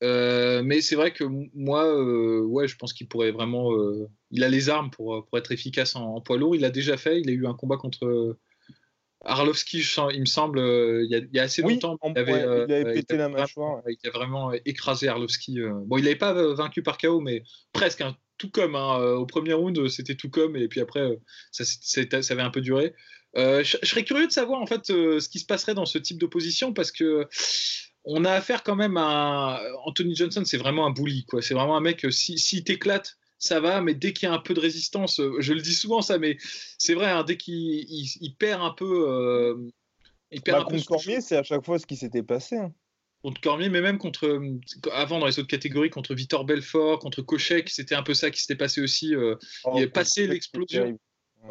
Euh, 0.02 0.62
mais 0.64 0.80
c'est 0.80 0.96
vrai 0.96 1.12
que 1.12 1.24
moi, 1.54 1.84
euh, 1.86 2.40
ouais, 2.40 2.66
je 2.66 2.76
pense 2.76 2.94
qu'il 2.94 3.06
pourrait 3.06 3.32
vraiment. 3.32 3.70
Il 4.30 4.42
a 4.42 4.48
les 4.48 4.70
armes 4.70 4.90
pour, 4.90 5.26
pour 5.26 5.38
être 5.38 5.52
efficace 5.52 5.94
en, 5.94 6.22
poids 6.22 6.38
lourd. 6.38 6.56
Il 6.56 6.62
l'a 6.62 6.70
déjà 6.70 6.96
fait. 6.96 7.20
Il 7.20 7.28
a 7.28 7.32
eu 7.32 7.46
un 7.46 7.54
combat 7.54 7.76
contre 7.76 8.38
Arlovski, 9.24 9.84
il 10.12 10.20
me 10.20 10.26
semble, 10.26 10.58
il 10.58 11.28
y, 11.32 11.38
a, 11.38 11.42
assez 11.42 11.62
longtemps. 11.62 11.98
il, 12.04 12.18
avait, 12.18 12.94
pété 12.94 13.16
la 13.16 13.28
mâchoire. 13.28 13.82
il 13.86 14.08
a 14.08 14.10
vraiment 14.10 14.52
écrasé 14.64 15.08
Arlovski. 15.08 15.58
Bon, 15.86 15.96
il 15.98 16.04
n'avait 16.04 16.16
pas 16.16 16.32
vaincu 16.54 16.82
par 16.82 16.98
KO, 16.98 17.20
mais 17.20 17.42
presque. 17.72 18.00
Hein, 18.00 18.16
tout 18.38 18.50
comme. 18.50 18.74
Hein, 18.74 18.98
au 19.14 19.26
premier 19.26 19.52
round, 19.52 19.88
c'était 19.88 20.16
tout 20.16 20.30
comme. 20.30 20.56
Et 20.56 20.68
puis 20.68 20.80
après, 20.80 21.18
ça, 21.50 21.64
ça 21.64 22.32
avait 22.32 22.42
un 22.42 22.50
peu 22.50 22.60
duré. 22.60 22.94
je, 23.36 23.62
je, 23.82 23.86
serais 23.86 24.04
curieux 24.04 24.26
de 24.26 24.32
savoir 24.32 24.60
en 24.60 24.66
fait 24.66 24.86
ce 24.86 25.28
qui 25.28 25.38
se 25.38 25.46
passerait 25.46 25.74
dans 25.74 25.86
ce 25.86 25.98
type 25.98 26.18
d'opposition 26.18 26.72
parce 26.72 26.90
que 26.90 27.28
on 28.04 28.24
a 28.24 28.32
affaire 28.32 28.62
quand 28.62 28.76
même 28.76 28.96
à 28.96 29.60
Anthony 29.84 30.14
Johnson, 30.14 30.42
c'est 30.44 30.56
vraiment 30.56 30.86
un 30.86 30.90
bully, 30.90 31.24
quoi. 31.24 31.42
C'est 31.42 31.54
vraiment 31.54 31.76
un 31.76 31.80
mec, 31.80 32.04
euh, 32.04 32.10
si, 32.10 32.38
si 32.38 32.64
t'éclate, 32.64 33.16
ça 33.42 33.58
va, 33.58 33.80
mais 33.80 33.94
dès 33.94 34.12
qu'il 34.12 34.28
y 34.28 34.30
a 34.30 34.34
un 34.34 34.38
peu 34.38 34.54
de 34.54 34.60
résistance, 34.60 35.18
euh, 35.18 35.34
je 35.40 35.52
le 35.52 35.60
dis 35.60 35.74
souvent 35.74 36.00
ça, 36.00 36.16
mais 36.16 36.38
c'est 36.78 36.94
vrai, 36.94 37.10
hein, 37.10 37.24
dès 37.24 37.36
qu'il 37.36 38.36
perd 38.38 38.62
un 38.62 38.70
peu. 38.70 39.10
Euh, 39.10 39.68
il 40.30 40.40
perd 40.42 40.58
bah, 40.58 40.64
un 40.64 40.70
contre 40.70 40.86
Cormier, 40.86 41.20
c'est 41.20 41.36
à 41.36 41.42
chaque 41.42 41.64
fois 41.64 41.80
ce 41.80 41.84
qui 41.84 41.96
s'était 41.96 42.22
passé. 42.22 42.56
Hein. 42.56 42.72
Contre 43.24 43.40
Cormier, 43.40 43.68
mais 43.68 43.80
même 43.80 43.98
contre. 43.98 44.40
Avant, 44.92 45.18
dans 45.18 45.26
les 45.26 45.40
autres 45.40 45.48
catégories, 45.48 45.90
contre 45.90 46.14
Victor 46.14 46.44
Belfort, 46.44 47.00
contre 47.00 47.20
Kochek, 47.20 47.68
c'était 47.68 47.96
un 47.96 48.04
peu 48.04 48.14
ça 48.14 48.30
qui 48.30 48.40
s'était 48.40 48.54
passé 48.54 48.80
aussi. 48.80 49.12
Oh, 49.16 49.74
il 49.76 49.82
a 49.82 49.88
passé 49.88 50.28
l'explosion. 50.28 50.96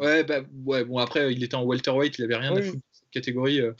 Ouais, 0.00 0.24
bah, 0.24 0.40
ouais, 0.64 0.86
bon, 0.86 0.96
après, 0.96 1.30
il 1.34 1.44
était 1.44 1.56
en 1.56 1.64
welterweight, 1.64 2.18
il 2.18 2.24
avait 2.24 2.36
rien 2.36 2.56
à 2.56 2.62
foutre 2.62 2.82
catégorie. 3.12 3.60
Euh. 3.60 3.72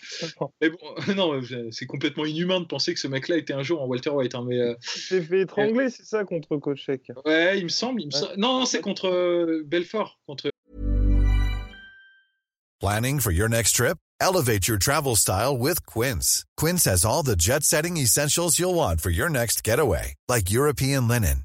Mais 0.61 0.71
bon, 0.71 0.79
non, 1.17 1.41
c'est 1.71 1.87
complètement 1.87 2.25
inhumain 2.25 2.61
de 2.61 2.67
penser 2.67 2.95
que 2.95 3.01
ce 3.01 3.09
mec-là 3.09 3.37
était 3.37 3.53
un 3.53 3.63
jour 3.63 3.83
en 3.83 3.87
Walter 3.87 4.11
White. 4.11 4.35
Hein, 4.35 4.45
mais, 4.47 4.59
euh, 4.61 4.75
il 4.97 5.01
s'est 5.01 5.23
fait 5.23 5.41
étrangler, 5.41 5.91
c'est 5.91 6.05
ça, 6.05 6.25
contre 6.25 6.57
Kochek. 6.57 7.11
Ouais, 7.25 7.59
il 7.59 7.65
me 7.65 7.69
semble. 7.69 8.01
Il 8.03 8.09
me 8.09 8.37
Non, 8.39 8.59
non 8.59 8.65
c'est 8.67 8.81
contre 8.81 9.09
euh, 9.09 9.63
Belfort. 9.67 10.21
Contre... 10.27 10.51
Planning 12.81 13.21
for 13.21 13.33
your 13.33 13.49
next 13.49 13.77
trip? 13.77 13.99
Elevate 14.21 14.69
your 14.69 14.79
travel 14.79 15.17
style 15.17 15.57
with 15.57 15.85
Quince. 15.87 16.45
Quince 16.57 16.85
has 16.85 17.05
all 17.05 17.25
the 17.25 17.37
jet 17.37 17.65
setting 17.65 17.97
essentials 17.97 18.59
you'll 18.59 18.75
want 18.75 19.01
for 19.01 19.11
your 19.11 19.29
next 19.29 19.65
getaway, 19.65 20.15
like 20.29 20.51
European 20.51 21.09
linen 21.09 21.45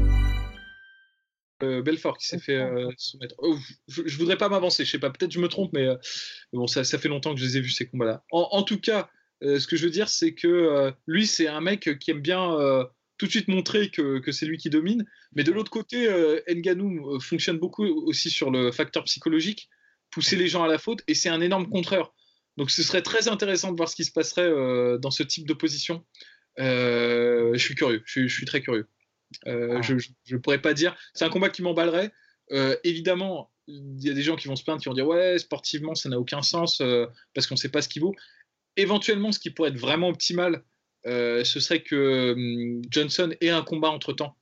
Euh, 1.63 1.81
Belfort 1.81 2.17
qui 2.17 2.27
s'est 2.27 2.39
fait 2.39 2.57
euh, 2.57 2.89
soumettre. 2.97 3.35
Oh, 3.39 3.57
je, 3.87 4.03
je, 4.05 4.17
voudrais 4.17 4.37
pas 4.37 4.49
m'avancer, 4.49 4.85
je 4.85 4.91
sais 4.91 4.99
pas, 4.99 5.09
peut-être 5.09 5.31
je 5.31 5.39
me 5.39 5.47
trompe, 5.47 5.71
mais 5.73 5.87
euh, 5.87 5.95
bon, 6.53 6.67
ça, 6.67 6.83
ça, 6.83 6.97
fait 6.97 7.09
longtemps 7.09 7.33
que 7.33 7.39
je 7.39 7.45
les 7.45 7.57
ai 7.57 7.61
vus 7.61 7.69
ces 7.69 7.87
combats-là. 7.87 8.23
En, 8.31 8.47
en, 8.51 8.63
tout 8.63 8.79
cas, 8.79 9.09
ce 9.41 9.65
que 9.65 9.75
je 9.75 9.85
veux 9.85 9.91
dire, 9.91 10.09
c'est 10.09 10.33
que 10.33 10.93
lui, 11.07 11.25
c'est 11.25 11.47
un 11.47 11.61
mec 11.61 11.97
qui 11.99 12.11
aime 12.11 12.21
bien 12.21 12.55
tout 13.17 13.25
de 13.25 13.31
suite 13.31 13.47
montrer 13.47 13.89
que, 13.89 14.19
que 14.19 14.31
c'est 14.31 14.45
lui 14.45 14.57
qui 14.57 14.69
domine. 14.69 15.05
Mais 15.35 15.43
de 15.43 15.51
l'autre 15.51 15.71
côté, 15.71 16.07
Nganou 16.47 17.19
fonctionne 17.19 17.57
beaucoup 17.57 17.85
aussi 17.85 18.29
sur 18.29 18.51
le 18.51 18.71
facteur 18.71 19.03
psychologique, 19.05 19.69
pousser 20.11 20.35
les 20.35 20.47
gens 20.47 20.63
à 20.63 20.67
la 20.67 20.77
faute, 20.77 21.01
et 21.07 21.15
c'est 21.15 21.29
un 21.29 21.41
énorme 21.41 21.69
contreur. 21.69 22.13
Donc 22.57 22.69
ce 22.69 22.83
serait 22.83 23.01
très 23.01 23.29
intéressant 23.29 23.71
de 23.71 23.77
voir 23.77 23.89
ce 23.89 23.95
qui 23.95 24.05
se 24.05 24.11
passerait 24.11 24.51
dans 24.99 25.11
ce 25.11 25.23
type 25.23 25.47
d'opposition. 25.47 26.05
je 26.57 27.57
suis 27.57 27.75
curieux, 27.75 28.03
je 28.05 28.27
suis 28.27 28.45
très 28.45 28.61
curieux. 28.61 28.87
Euh, 29.47 29.77
ah. 29.77 29.81
Je 29.81 29.95
ne 29.95 30.37
pourrais 30.37 30.61
pas 30.61 30.73
dire. 30.73 30.95
C'est 31.13 31.25
un 31.25 31.29
combat 31.29 31.49
qui 31.49 31.61
m'emballerait. 31.61 32.11
Euh, 32.51 32.75
évidemment, 32.83 33.51
il 33.67 34.03
y 34.03 34.09
a 34.09 34.13
des 34.13 34.21
gens 34.21 34.35
qui 34.35 34.47
vont 34.47 34.55
se 34.55 34.63
plaindre, 34.63 34.81
qui 34.81 34.89
vont 34.89 34.95
dire 34.95 35.07
ouais, 35.07 35.37
sportivement, 35.37 35.95
ça 35.95 36.09
n'a 36.09 36.19
aucun 36.19 36.41
sens 36.41 36.81
euh, 36.81 37.05
parce 37.33 37.47
qu'on 37.47 37.55
ne 37.55 37.59
sait 37.59 37.69
pas 37.69 37.81
ce 37.81 37.89
qu'il 37.89 38.01
vaut. 38.01 38.13
Éventuellement, 38.77 39.31
ce 39.31 39.39
qui 39.39 39.49
pourrait 39.49 39.69
être 39.69 39.77
vraiment 39.77 40.09
optimal, 40.09 40.63
ce 41.05 41.43
serait 41.43 41.81
que 41.81 42.33
hum, 42.33 42.81
Johnson 42.89 43.33
ait 43.41 43.49
un 43.49 43.63
combat 43.63 43.89
entre 43.89 44.13
temps, 44.13 44.35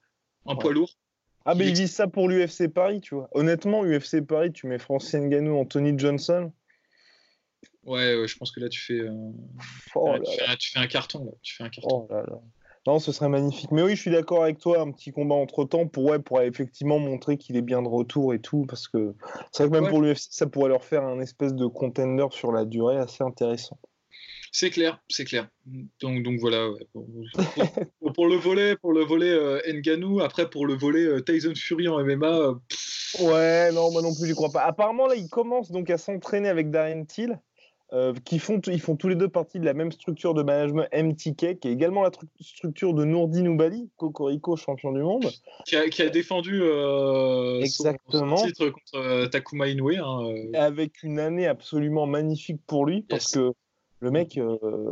ouais. 0.45 0.55
poids 0.59 0.73
lourd. 0.73 0.97
Ah, 1.45 1.55
mais 1.55 1.67
ils 1.67 1.73
disent 1.73 1.93
ça 1.93 2.07
pour 2.07 2.27
l'UFC 2.27 2.67
Paris, 2.67 3.01
tu 3.01 3.15
vois. 3.15 3.27
Honnêtement, 3.31 3.83
UFC 3.83 4.21
Paris, 4.21 4.51
tu 4.51 4.67
mets 4.67 4.77
Francis 4.77 5.15
Ngannou, 5.15 5.57
Anthony 5.57 5.97
Johnson. 5.97 6.51
Ouais, 7.83 8.15
ouais, 8.19 8.27
je 8.27 8.37
pense 8.37 8.51
que 8.51 8.59
là, 8.59 8.69
tu 8.69 8.79
fais, 8.79 9.01
oh 9.95 10.13
là 10.13 10.19
tu, 10.19 10.37
fais 10.37 10.57
tu, 10.57 10.71
fais 10.71 10.79
un 10.79 10.87
carton. 10.87 11.25
Là. 11.25 11.31
Tu 11.41 11.55
fais 11.55 11.63
un 11.63 11.69
carton. 11.69 12.07
Oh 12.09 12.13
là 12.13 12.23
là. 12.27 12.39
Non, 12.87 12.99
ce 12.99 13.11
serait 13.11 13.29
magnifique. 13.29 13.71
Mais 13.71 13.83
oui, 13.83 13.95
je 13.95 14.01
suis 14.01 14.11
d'accord 14.11 14.43
avec 14.43 14.59
toi. 14.59 14.79
Un 14.79 14.91
petit 14.91 15.11
combat 15.11 15.35
entre 15.35 15.65
temps 15.65 15.87
pour, 15.87 16.05
ouais, 16.05 16.19
pour 16.19 16.41
effectivement 16.41 16.99
montrer 16.99 17.37
qu'il 17.37 17.57
est 17.57 17.61
bien 17.61 17.81
de 17.81 17.87
retour 17.87 18.33
et 18.33 18.39
tout. 18.39 18.65
Parce 18.67 18.87
que 18.87 19.13
c'est 19.51 19.63
vrai 19.63 19.69
que 19.69 19.73
même 19.75 19.83
ouais. 19.85 19.89
pour 19.89 20.01
l'UFC, 20.01 20.27
ça 20.31 20.47
pourrait 20.47 20.69
leur 20.69 20.83
faire 20.83 21.03
un 21.03 21.19
espèce 21.19 21.53
de 21.53 21.65
contender 21.65 22.27
sur 22.31 22.51
la 22.51 22.65
durée 22.65 22.97
assez 22.97 23.23
intéressant. 23.23 23.77
C'est 24.51 24.71
clair, 24.71 24.99
c'est 25.09 25.25
clair. 25.25 25.47
Donc, 26.01 26.23
donc 26.23 26.39
voilà. 26.39 26.69
Ouais. 26.69 26.87
Pour, 26.93 27.05
pour, 27.99 28.13
pour, 28.13 28.27
le 28.27 28.35
volet, 28.35 28.75
pour 28.77 28.93
le 28.93 29.03
volet 29.03 29.29
euh, 29.29 29.61
Nganou, 29.71 30.21
après 30.21 30.49
pour 30.49 30.65
le 30.65 30.75
volet 30.75 31.03
euh, 31.03 31.21
Tyson 31.21 31.53
Fury 31.55 31.87
en 31.87 32.03
MMA. 32.03 32.27
Euh, 32.27 32.53
ouais, 33.19 33.71
non, 33.71 33.91
moi 33.91 34.01
non 34.01 34.13
plus, 34.15 34.27
j'y 34.27 34.33
crois 34.33 34.51
pas. 34.51 34.63
Apparemment, 34.63 35.07
là, 35.07 35.15
il 35.15 35.29
commence 35.29 35.71
donc 35.71 35.89
à 35.89 35.97
s'entraîner 35.97 36.49
avec 36.49 36.71
Darren 36.71 37.05
Till. 37.05 37.39
Euh, 37.91 38.13
qui 38.23 38.37
font, 38.37 38.61
ils 38.67 38.79
font 38.79 38.95
tous 38.95 39.07
les 39.07 39.15
deux 39.15 39.29
partie 39.29 39.59
de 39.59 39.65
la 39.65 39.73
même 39.73 39.91
structure 39.91 40.35
de 40.35 40.43
management 40.43 40.87
MTK, 40.93 41.59
qui 41.59 41.67
est 41.67 41.71
également 41.71 42.03
la 42.03 42.11
structure 42.39 42.93
de 42.93 43.03
Nourdi 43.03 43.41
Noubali, 43.41 43.89
Cocorico, 43.97 44.55
champion 44.55 44.91
du 44.91 45.01
monde. 45.01 45.25
Qui 45.65 45.75
a, 45.75 45.89
qui 45.89 46.03
a 46.03 46.09
défendu 46.09 46.61
euh, 46.61 47.59
Exactement. 47.61 48.37
Son, 48.37 48.43
son, 48.43 48.45
titre 48.45 48.69
contre 48.69 48.95
euh, 48.95 49.25
Takuma 49.25 49.67
Inoue. 49.69 49.95
Hein, 49.97 50.51
Avec 50.53 51.01
une 51.01 51.17
année 51.17 51.47
absolument 51.47 52.05
magnifique 52.05 52.61
pour 52.67 52.85
lui, 52.85 53.01
parce 53.01 53.31
que 53.31 53.53
le 54.01 54.11
mec, 54.11 54.39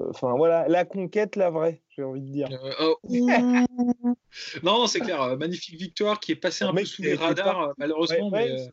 enfin 0.10 0.36
voilà, 0.36 0.68
la 0.68 0.84
conquête, 0.84 1.36
la 1.36 1.52
vraie, 1.52 1.84
j'ai 1.96 2.02
envie 2.04 2.22
de 2.22 2.32
dire. 2.32 2.50
Oh, 2.82 2.98
non, 4.64 4.88
c'est 4.88 5.02
clair, 5.02 5.38
magnifique 5.38 5.80
victoire 5.80 6.20
qui 6.20 6.32
est 6.32 6.36
passée 6.36 6.66
un 6.66 6.74
peu 6.74 6.84
sous 6.84 7.04
les 7.04 7.14
radars, 7.14 7.68
pas... 7.68 7.74
malheureusement, 7.78 8.30
ouais, 8.30 8.52
ouais, 8.52 8.70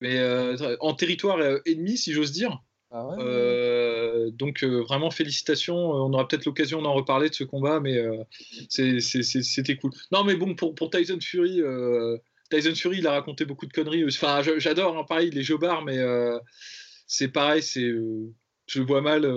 mais, 0.00 0.16
mais 0.18 0.76
en 0.80 0.94
territoire 0.94 1.38
ennemi, 1.66 1.98
si 1.98 2.14
j'ose 2.14 2.32
dire. 2.32 2.58
Ah 2.96 3.08
ouais, 3.08 3.16
euh, 3.18 4.30
donc 4.30 4.62
euh, 4.62 4.82
vraiment 4.82 5.10
félicitations. 5.10 5.74
On 5.74 6.12
aura 6.12 6.28
peut-être 6.28 6.44
l'occasion 6.44 6.80
d'en 6.80 6.92
reparler 6.92 7.28
de 7.28 7.34
ce 7.34 7.42
combat, 7.42 7.80
mais 7.80 7.98
euh, 7.98 8.22
c'était 8.68 9.76
cool. 9.76 9.90
Non, 10.12 10.22
mais 10.22 10.36
bon 10.36 10.54
pour, 10.54 10.76
pour 10.76 10.90
Tyson 10.90 11.18
Fury, 11.20 11.60
euh, 11.60 12.16
Tyson 12.50 12.76
Fury, 12.76 12.98
il 12.98 13.06
a 13.08 13.10
raconté 13.10 13.46
beaucoup 13.46 13.66
de 13.66 13.72
conneries. 13.72 14.04
Enfin, 14.06 14.42
j'adore, 14.58 14.96
hein, 14.96 15.02
pareil, 15.02 15.30
les 15.30 15.42
jeux 15.42 15.58
bars, 15.58 15.82
mais 15.82 15.98
c'est 17.08 17.28
pareil, 17.28 17.64
c'est 17.64 17.90
je 18.66 18.80
vois 18.80 19.00
mal. 19.00 19.28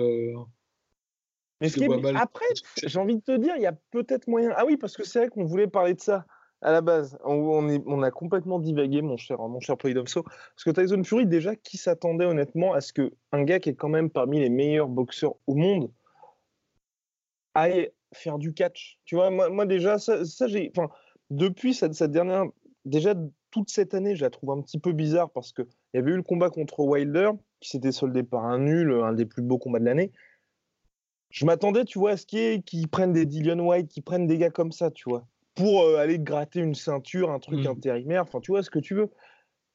mais 1.60 1.68
ce 1.68 1.80
mal. 1.80 2.16
après, 2.16 2.46
j'ai 2.86 2.98
envie 3.00 3.16
de 3.16 3.22
te 3.22 3.36
dire, 3.36 3.54
il 3.56 3.62
y 3.62 3.66
a 3.66 3.76
peut-être 3.90 4.28
moyen. 4.28 4.52
Ah 4.54 4.66
oui, 4.66 4.76
parce 4.76 4.96
que 4.96 5.02
c'est 5.02 5.18
vrai 5.18 5.28
qu'on 5.30 5.44
voulait 5.44 5.66
parler 5.66 5.94
de 5.94 6.00
ça 6.00 6.26
à 6.60 6.72
la 6.72 6.80
base, 6.80 7.16
on, 7.24 8.02
a 8.02 8.10
complètement 8.10 8.58
divagué, 8.58 9.00
mon 9.00 9.16
cher, 9.16 9.38
mon 9.38 9.60
cher 9.60 9.76
Polydomso. 9.76 10.22
Parce 10.22 10.64
que 10.64 10.70
Tyson 10.70 11.04
Fury, 11.04 11.26
déjà, 11.26 11.54
qui 11.54 11.76
s'attendait 11.76 12.24
honnêtement 12.24 12.72
à 12.72 12.80
ce 12.80 12.92
qu'un 12.92 13.42
gars 13.44 13.60
qui 13.60 13.70
est 13.70 13.74
quand 13.74 13.88
même 13.88 14.10
parmi 14.10 14.40
les 14.40 14.50
meilleurs 14.50 14.88
boxeurs 14.88 15.36
au 15.46 15.54
monde 15.54 15.90
aille 17.54 17.90
faire 18.12 18.38
du 18.38 18.52
catch? 18.54 18.98
Tu 19.04 19.14
vois, 19.14 19.30
moi, 19.30 19.66
déjà, 19.66 19.98
ça, 19.98 20.24
j'ai. 20.46 20.72
Enfin, 20.76 20.92
depuis 21.30 21.74
cette, 21.74 22.02
dernière. 22.02 22.46
Déjà, 22.84 23.14
toute 23.50 23.70
cette 23.70 23.94
année, 23.94 24.16
je 24.16 24.22
la 24.22 24.30
trouve 24.30 24.50
un 24.50 24.60
petit 24.60 24.78
peu 24.78 24.92
bizarre 24.92 25.30
parce 25.30 25.52
qu'il 25.52 25.66
y 25.94 25.98
avait 25.98 26.10
eu 26.10 26.16
le 26.16 26.22
combat 26.22 26.50
contre 26.50 26.80
Wilder 26.80 27.30
qui 27.60 27.70
s'était 27.70 27.92
soldé 27.92 28.22
par 28.22 28.44
un 28.44 28.58
nul, 28.58 28.92
un 28.92 29.12
des 29.12 29.26
plus 29.26 29.42
beaux 29.42 29.58
combats 29.58 29.78
de 29.78 29.84
l'année. 29.84 30.12
Je 31.30 31.44
m'attendais, 31.44 31.84
tu 31.84 31.98
vois, 31.98 32.12
à 32.12 32.16
ce 32.16 32.26
qu'ils 32.26 32.62
qu 32.62 32.86
prennent 32.88 33.12
des 33.12 33.26
Dillian 33.26 33.58
White, 33.58 33.88
qu'ils 33.88 34.02
prennent 34.02 34.26
des 34.26 34.38
gars 34.38 34.50
comme 34.50 34.72
ça, 34.72 34.90
tu 34.90 35.08
vois 35.08 35.26
pour 35.58 35.82
euh, 35.82 35.96
aller 35.96 36.20
gratter 36.20 36.60
une 36.60 36.76
ceinture, 36.76 37.32
un 37.32 37.40
truc 37.40 37.64
mmh. 37.64 37.66
intérimaire, 37.66 38.22
enfin 38.22 38.38
tu 38.38 38.52
vois 38.52 38.62
ce 38.62 38.70
que 38.70 38.78
tu 38.78 38.94
veux. 38.94 39.10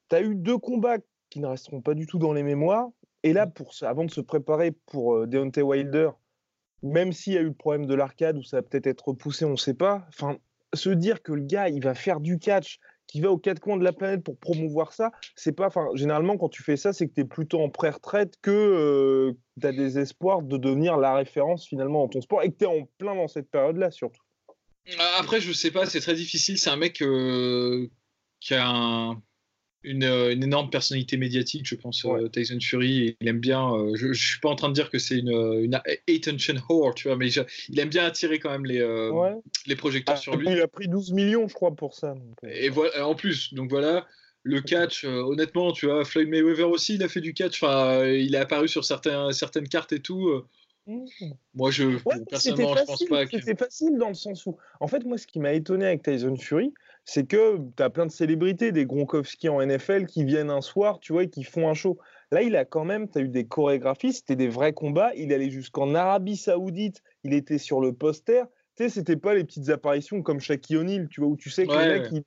Tu 0.10 0.16
as 0.16 0.22
eu 0.22 0.34
deux 0.34 0.58
combats 0.58 0.98
qui 1.30 1.42
ne 1.42 1.48
resteront 1.48 1.82
pas 1.82 1.94
du 1.94 2.08
tout 2.08 2.20
dans 2.20 2.32
les 2.32 2.42
mémoires. 2.42 2.88
Et 3.24 3.34
là, 3.34 3.48
pour, 3.48 3.74
avant 3.82 4.06
de 4.06 4.12
se 4.12 4.22
préparer 4.22 4.72
pour 4.72 5.16
euh, 5.16 5.28
Deontay 5.28 5.62
Wilder, 5.62 6.12
même 6.84 7.12
s'il 7.12 7.34
y 7.34 7.38
a 7.38 7.42
eu 7.42 7.48
le 7.48 7.54
problème 7.54 7.86
de 7.86 7.96
l'arcade 7.96 8.38
où 8.38 8.44
ça 8.44 8.58
va 8.58 8.64
peut-être 8.64 8.88
être 8.88 9.10
repoussé, 9.10 9.44
on 9.44 9.52
ne 9.52 9.56
sait 9.58 9.74
pas. 9.74 10.06
Enfin, 10.08 10.38
se 10.74 10.90
dire 10.90 11.22
que 11.22 11.34
le 11.34 11.44
gars, 11.44 11.68
il 11.68 11.84
va 11.84 11.96
faire 11.96 12.22
du 12.22 12.40
catch, 12.40 12.80
qu'il 13.08 13.22
va 13.22 13.32
aux 13.32 13.38
quatre 13.38 13.60
coins 13.60 13.76
de 13.78 13.84
la 13.84 13.92
planète 13.92 14.24
pour 14.24 14.38
promouvoir 14.38 14.94
ça, 14.94 15.12
c'est 15.36 15.52
pas. 15.52 15.68
Enfin, 15.68 15.88
généralement, 15.96 16.38
quand 16.38 16.50
tu 16.50 16.64
fais 16.64 16.78
ça, 16.78 16.94
c'est 16.94 17.10
que 17.10 17.14
tu 17.14 17.22
es 17.22 17.26
plutôt 17.26 17.60
en 17.60 17.70
pré-retraite 17.70 18.36
que 18.42 18.52
euh, 18.52 19.34
tu 19.60 19.68
as 19.68 19.74
des 19.74 20.00
espoirs 20.00 20.44
de 20.44 20.56
devenir 20.56 20.96
la 20.96 21.14
référence 21.14 21.68
finalement 21.68 22.04
dans 22.04 22.10
ton 22.10 22.22
sport 22.22 22.42
et 22.42 22.52
que 22.52 22.58
tu 22.58 22.64
es 22.64 22.68
en 22.68 22.88
plein 22.98 23.16
dans 23.16 23.28
cette 23.28 23.52
période-là 23.52 23.92
surtout. 23.92 24.23
Après, 25.18 25.40
je 25.40 25.52
sais 25.52 25.72
pas, 25.72 25.86
c'est 25.86 26.02
très 26.02 26.16
difficile. 26.16 26.58
C'est 26.58 26.70
un 26.70 26.76
mec 26.76 27.02
euh, 27.02 27.88
qui 28.40 28.54
a 28.54 28.68
un, 28.68 29.22
une, 29.84 30.04
une, 30.04 30.44
énorme 30.44 30.70
personnalité 30.70 31.18
médiatique, 31.18 31.66
je 31.66 31.76
pense, 31.76 32.04
ouais. 32.04 32.24
euh, 32.24 32.28
Tyson 32.28 32.60
Fury. 32.60 33.16
Il 33.22 33.28
aime 33.28 33.40
bien. 33.40 33.74
Euh, 33.74 33.96
je, 33.96 34.12
je 34.14 34.28
suis 34.28 34.40
pas 34.40 34.50
en 34.50 34.56
train 34.56 34.70
de 34.70 34.74
dire 34.74 34.90
que 34.90 35.00
c'est 35.00 35.18
une, 35.18 35.32
une 35.32 35.76
attention 35.76 36.56
whore, 36.70 36.96
tu 36.96 37.08
vois, 37.08 37.18
mais 37.18 37.30
je, 37.30 37.42
il 37.70 37.80
aime 37.80 37.90
bien 37.90 38.06
attirer 38.06 38.40
quand 38.40 38.50
même 38.50 38.66
les, 38.66 38.84
ouais. 38.84 39.34
les 39.66 39.76
projecteurs 39.76 40.16
ah, 40.18 40.22
sur 40.22 40.36
lui. 40.36 40.52
Il 40.52 40.62
a 40.62 40.68
pris 40.68 40.88
12 40.88 41.14
millions, 41.14 41.48
je 41.48 41.54
crois, 41.54 41.76
pour 41.76 41.94
ça. 41.94 42.14
Donc. 42.14 42.38
Et 42.44 42.70
voilà, 42.70 43.08
en 43.08 43.16
plus, 43.16 43.54
donc 43.54 43.70
voilà. 43.70 44.08
Le 44.46 44.60
catch, 44.60 45.06
honnêtement, 45.06 45.72
tu 45.72 45.86
vois, 45.86 46.04
Floyd 46.04 46.28
Mayweather 46.28 46.70
aussi, 46.70 46.96
il 46.96 47.04
a 47.04 47.08
fait 47.08 47.22
du 47.22 47.34
catch. 47.34 47.64
Enfin, 47.64 48.06
il 48.06 48.36
est 48.36 48.40
apparu 48.40 48.68
sur 48.68 48.84
certains, 48.84 49.32
certaines 49.32 49.70
cartes 49.70 49.94
et 49.94 50.02
tout. 50.02 50.44
Mmh. 50.86 51.06
Moi, 51.54 51.72
je, 51.72 51.84
ouais, 51.84 52.26
personnellement, 52.30 52.76
facile, 52.76 52.86
je 52.86 53.06
pense 53.06 53.06
pas 53.06 53.26
que. 53.26 53.40
C'était 53.40 53.56
facile 53.56 53.98
dans 53.98 54.10
le 54.10 54.14
sens 54.14 54.46
où. 54.46 54.58
En 54.82 54.88
fait, 54.88 55.06
moi, 55.06 55.18
ce 55.18 55.28
qui 55.28 55.40
m'a 55.40 55.54
étonné 55.54 55.86
avec 55.86 56.04
Tyson 56.04 56.36
Fury, 56.36 56.74
c'est 57.06 57.26
que 57.26 57.58
tu 57.78 57.84
as 57.84 57.90
plein 57.90 58.06
de 58.06 58.12
célébrités, 58.12 58.72
des 58.72 58.86
Gronkowski 58.86 59.48
en 59.48 59.66
NFL 59.66 60.06
qui 60.06 60.26
viennent 60.26 60.50
un 60.50 60.62
soir, 60.62 61.00
tu 61.00 61.14
vois, 61.14 61.24
et 61.24 61.30
qui 61.30 61.44
font 61.44 61.70
un 61.70 61.74
show. 61.74 61.98
Là, 62.32 62.42
il 62.42 62.56
a 62.56 62.66
quand 62.66 62.84
même, 62.84 63.10
tu 63.10 63.20
as 63.20 63.22
eu 63.22 63.30
des 63.30 63.46
chorégraphies, 63.46 64.14
c'était 64.14 64.36
des 64.36 64.50
vrais 64.50 64.74
combats. 64.74 65.14
Il 65.16 65.32
allait 65.32 65.50
jusqu'en 65.50 65.96
Arabie 65.96 66.36
Saoudite, 66.36 67.02
il 67.24 67.34
était 67.34 67.58
sur 67.58 67.80
le 67.80 67.94
poster. 67.94 68.44
Tu 68.76 68.84
sais, 68.84 68.90
c'était 68.90 69.18
pas 69.18 69.36
les 69.36 69.44
petites 69.44 69.70
apparitions 69.70 70.22
comme 70.22 70.40
Shaquille 70.40 70.78
O'Neal, 70.78 71.08
tu 71.08 71.22
vois, 71.22 71.30
où 71.30 71.38
tu 71.38 71.50
sais 71.50 71.66
que 71.66 71.72
ouais, 71.72 71.88
les 71.88 72.00
mecs, 72.00 72.12
ouais. 72.12 72.24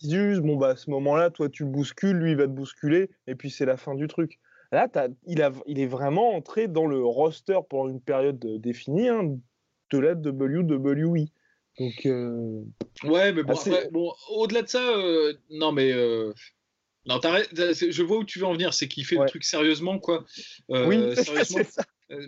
ils, 0.00 0.08
disent, 0.08 0.40
bon, 0.40 0.56
bah, 0.56 0.70
à 0.70 0.76
ce 0.76 0.90
moment-là, 0.90 1.30
toi, 1.30 1.48
tu 1.48 1.64
le 1.64 1.70
bouscules, 1.70 2.16
lui, 2.16 2.32
il 2.32 2.36
va 2.36 2.44
te 2.44 2.52
bousculer, 2.52 3.10
et 3.26 3.34
puis 3.34 3.50
c'est 3.50 3.66
la 3.66 3.76
fin 3.76 3.94
du 3.94 4.08
truc. 4.08 4.40
Là, 4.72 4.88
il, 5.26 5.42
a, 5.42 5.52
il, 5.66 5.78
est 5.78 5.86
vraiment 5.86 6.34
entré 6.34 6.68
dans 6.68 6.86
le 6.86 7.04
roster 7.04 7.58
pendant 7.68 7.88
une 7.88 8.00
période 8.00 8.38
définie 8.60 9.08
hein, 9.08 9.38
de 9.92 9.98
la 9.98 10.12
WWE. 10.12 11.26
Donc, 11.78 12.06
euh... 12.06 12.62
ouais, 13.04 13.32
mais 13.32 13.42
bon, 13.42 13.52
assez... 13.52 13.70
après, 13.70 13.90
bon 13.90 14.12
au-delà 14.30 14.62
de 14.62 14.68
ça, 14.68 14.82
euh, 14.82 15.34
non, 15.50 15.72
mais 15.72 15.92
euh, 15.92 16.32
non, 17.04 17.20
je 17.22 18.02
vois 18.02 18.18
où 18.18 18.24
tu 18.24 18.38
veux 18.38 18.46
en 18.46 18.54
venir, 18.54 18.72
c'est 18.72 18.88
qu'il 18.88 19.04
fait 19.04 19.16
ouais. 19.16 19.24
le 19.24 19.28
truc 19.28 19.44
sérieusement, 19.44 19.98
quoi. 19.98 20.24
Euh, 20.70 20.86
oui, 20.86 20.96
sérieusement. 21.22 21.64
Ça. 21.68 21.84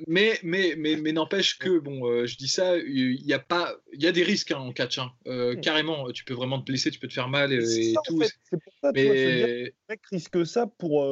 Mais, 0.06 0.38
mais, 0.42 0.74
mais, 0.76 0.96
mais 0.96 1.12
n'empêche 1.12 1.58
que, 1.58 1.78
bon, 1.78 2.26
je 2.26 2.36
dis 2.36 2.48
ça, 2.48 2.76
il 2.76 3.24
y 3.24 3.32
a 3.32 3.38
pas, 3.38 3.76
y 3.92 4.06
a 4.06 4.12
des 4.12 4.24
risques 4.24 4.50
hein, 4.50 4.58
en 4.58 4.72
catch, 4.72 4.98
hein. 4.98 5.12
mmh. 5.24 5.60
carrément. 5.60 6.10
Tu 6.10 6.24
peux 6.24 6.34
vraiment 6.34 6.60
te 6.60 6.64
blesser, 6.64 6.90
tu 6.90 6.98
peux 6.98 7.08
te 7.08 7.14
faire 7.14 7.28
mal 7.28 7.52
et, 7.52 7.56
et 7.56 7.92
ça, 7.94 8.00
tout. 8.04 8.16
En 8.16 8.24
fait. 8.24 8.32
C'est 8.42 8.62
pour 8.62 8.72
ça, 8.82 8.90
mais... 8.92 9.04
vois, 9.04 9.14
le 9.14 9.72
mec 9.88 10.00
risque 10.10 10.46
ça 10.46 10.66
pour 10.66 11.04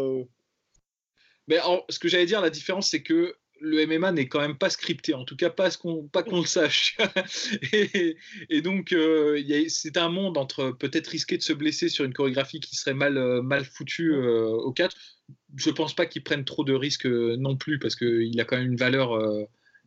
mais 1.49 1.61
en, 1.61 1.85
ce 1.89 1.99
que 1.99 2.09
j'allais 2.09 2.27
dire, 2.27 2.41
la 2.41 2.51
différence, 2.51 2.91
c'est 2.91 3.03
que 3.03 3.37
le 3.61 3.87
MMA 3.87 4.13
n'est 4.13 4.29
quand 4.29 4.41
même 4.41 4.57
pas 4.57 4.71
scripté, 4.71 5.15
en 5.15 5.25
tout 5.25 5.37
cas 5.37 5.51
pas 5.51 5.71
qu'on 5.71 6.07
pas 6.09 6.23
qu'on 6.23 6.41
le 6.41 6.47
sache. 6.47 6.97
et, 8.51 8.61
donc 8.61 8.93
euh, 8.93 9.43
c'est 9.69 9.97
un 9.97 10.09
monde 10.09 10.37
entre 10.37 10.71
peut-être 10.71 11.09
risquer 11.09 11.39
de 11.39 11.43
se 11.43 11.53
blesser 11.53 11.89
sur 11.89 12.05
une 12.05 12.13
chorégraphie 12.13 12.61
qui 12.61 12.77
serait 12.77 12.95
mal 12.95 13.17
euh, 13.17 13.43
mal 13.43 13.65
foutue 13.65 14.13
euh, 14.13 14.47
au 14.49 14.73
catch. 14.73 14.93
Je 15.57 15.71
pense 15.71 15.95
pas 15.95 16.07
qu'il 16.07 16.23
prenne 16.23 16.45
trop 16.45 16.65
de 16.65 16.75
risques 16.75 17.07
non 17.07 17.57
plus 17.57 17.79
parce 17.79 17.97
qu'il 17.97 18.39
a 18.41 18.45
quand 18.45 18.59
même 18.59 18.73
une 18.73 18.77
valeur, 18.77 19.19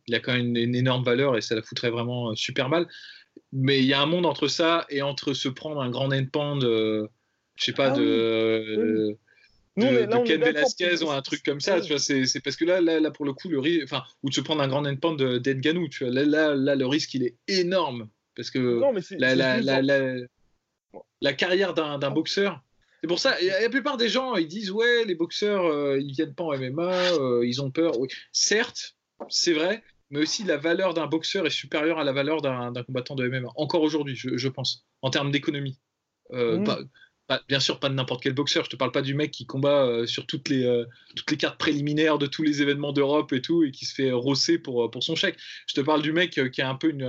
il 0.06 0.14
a 0.14 0.20
quand 0.20 0.32
même 0.32 0.54
une, 0.56 0.74
énorme 0.74 1.04
valeur 1.04 1.36
et 1.36 1.40
ça 1.40 1.54
la 1.54 1.62
foutrait 1.62 1.90
vraiment 1.90 2.34
super 2.34 2.68
mal. 2.68 2.88
Mais 3.52 3.78
il 3.78 3.86
y 3.86 3.94
a 3.94 4.00
un 4.00 4.06
monde 4.06 4.26
entre 4.26 4.48
ça 4.48 4.86
et 4.90 5.00
entre 5.00 5.32
se 5.32 5.48
prendre 5.48 5.80
un 5.80 5.88
grand 5.88 6.12
endpoint, 6.12 6.60
je 6.60 7.08
sais 7.56 7.72
pas 7.72 7.92
ah 7.92 7.96
de 7.96 9.16
de, 9.80 10.26
Ken 10.26 10.42
Velasquez 10.42 11.02
ou 11.02 11.10
un 11.10 11.22
truc 11.22 11.42
comme 11.42 11.60
ça, 11.60 11.80
tu 11.80 11.88
vois, 11.92 11.98
c'est 11.98 12.40
parce 12.42 12.56
que 12.56 12.64
là, 12.64 12.80
là, 12.80 13.00
là, 13.00 13.10
pour 13.10 13.24
le 13.24 13.32
coup, 13.32 13.48
le 13.48 13.58
risque, 13.58 13.84
enfin, 13.84 14.02
ou 14.22 14.30
de 14.30 14.34
se 14.34 14.40
prendre 14.40 14.62
un 14.62 14.68
grand 14.68 14.86
endpoint 14.86 15.14
d'Edganou, 15.14 15.88
tu 15.88 16.04
vois, 16.04 16.12
là, 16.12 16.24
là, 16.24 16.54
là, 16.54 16.74
le 16.74 16.86
risque, 16.86 17.14
il 17.14 17.24
est 17.24 17.36
énorme, 17.48 18.08
parce 18.34 18.50
que 18.50 18.80
la, 19.18 19.34
la, 19.34 19.60
la, 19.60 20.14
la, 21.20 21.32
carrière 21.32 21.74
d'un 21.74 22.10
boxeur, 22.10 22.62
c'est 23.00 23.08
pour 23.08 23.18
ça, 23.18 23.36
la 23.40 23.68
plupart 23.70 23.96
des 23.96 24.08
gens, 24.08 24.36
ils 24.36 24.48
disent, 24.48 24.70
ouais, 24.70 25.04
les 25.04 25.14
boxeurs, 25.14 25.64
euh, 25.64 25.98
ils 26.00 26.12
viennent 26.12 26.34
pas 26.34 26.44
en 26.44 26.56
MMA, 26.56 27.12
euh, 27.12 27.46
ils 27.46 27.62
ont 27.62 27.70
peur, 27.70 27.98
oui. 27.98 28.08
Certes, 28.32 28.96
c'est 29.28 29.54
vrai, 29.54 29.82
mais 30.10 30.20
aussi 30.20 30.44
la 30.44 30.56
valeur 30.56 30.92
d'un 30.92 31.06
boxeur 31.06 31.46
est 31.46 31.50
supérieure 31.50 31.98
à 31.98 32.04
la 32.04 32.12
valeur 32.12 32.42
d'un 32.42 32.72
combattant 32.84 33.14
de 33.14 33.26
MMA, 33.26 33.48
encore 33.56 33.82
aujourd'hui, 33.82 34.16
je, 34.16 34.36
je, 34.36 34.48
pense, 34.48 34.86
en 35.02 35.10
termes 35.10 35.30
d'économie. 35.30 35.78
Euh, 36.32 36.58
mmh 36.58 36.88
bien 37.48 37.60
sûr, 37.60 37.78
pas 37.78 37.88
de 37.88 37.94
n'importe 37.94 38.22
quel 38.22 38.32
boxeur. 38.32 38.64
Je 38.64 38.70
te 38.70 38.76
parle 38.76 38.92
pas 38.92 39.02
du 39.02 39.14
mec 39.14 39.30
qui 39.30 39.46
combat 39.46 39.86
euh, 39.86 40.06
sur 40.06 40.26
toutes 40.26 40.48
les, 40.48 40.64
euh, 40.64 40.84
toutes 41.14 41.30
les 41.30 41.36
cartes 41.36 41.58
préliminaires 41.58 42.18
de 42.18 42.26
tous 42.26 42.42
les 42.42 42.62
événements 42.62 42.92
d'Europe 42.92 43.32
et 43.32 43.40
tout 43.40 43.62
et 43.64 43.70
qui 43.70 43.84
se 43.84 43.94
fait 43.94 44.12
rosser 44.12 44.58
pour, 44.58 44.84
euh, 44.84 44.90
pour 44.90 45.02
son 45.02 45.14
chèque. 45.14 45.36
Je 45.66 45.74
te 45.74 45.80
parle 45.80 46.02
du 46.02 46.12
mec 46.12 46.40
qui 46.52 46.62
a 46.62 46.68
un 46.68 46.74
peu 46.74 46.90
une. 46.90 47.04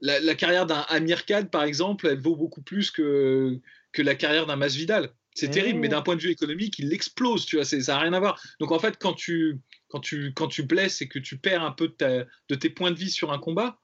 la, 0.00 0.34
carrière 0.34 0.66
d'un 0.66 0.84
Amir 0.88 1.24
Khan, 1.24 1.46
par 1.50 1.64
exemple, 1.64 2.06
elle 2.06 2.20
vaut 2.20 2.36
beaucoup 2.36 2.62
plus 2.62 2.90
que, 2.90 3.58
que 3.92 4.02
la 4.02 4.14
carrière 4.14 4.46
d'un 4.46 4.56
Masvidal. 4.56 5.12
C'est 5.34 5.48
mmh. 5.48 5.52
terrible, 5.52 5.78
mais 5.78 5.88
d'un 5.88 6.02
point 6.02 6.16
de 6.16 6.20
vue 6.20 6.30
économique, 6.30 6.78
il 6.78 6.92
explose, 6.92 7.46
tu 7.46 7.56
vois, 7.56 7.64
ça 7.64 7.78
n'a 7.78 7.98
rien 8.00 8.12
à 8.12 8.20
voir. 8.20 8.38
Donc 8.60 8.70
en 8.70 8.78
fait, 8.78 8.98
quand 8.98 9.14
tu, 9.14 9.60
quand, 9.88 10.00
tu, 10.00 10.34
quand 10.34 10.48
tu 10.48 10.62
blesses 10.62 11.00
et 11.00 11.08
que 11.08 11.18
tu 11.18 11.38
perds 11.38 11.62
un 11.62 11.72
peu 11.72 11.88
de, 11.98 12.26
de 12.50 12.54
tes 12.54 12.68
points 12.68 12.90
de 12.90 12.98
vie 12.98 13.08
sur 13.08 13.32
un 13.32 13.38
combat, 13.38 13.78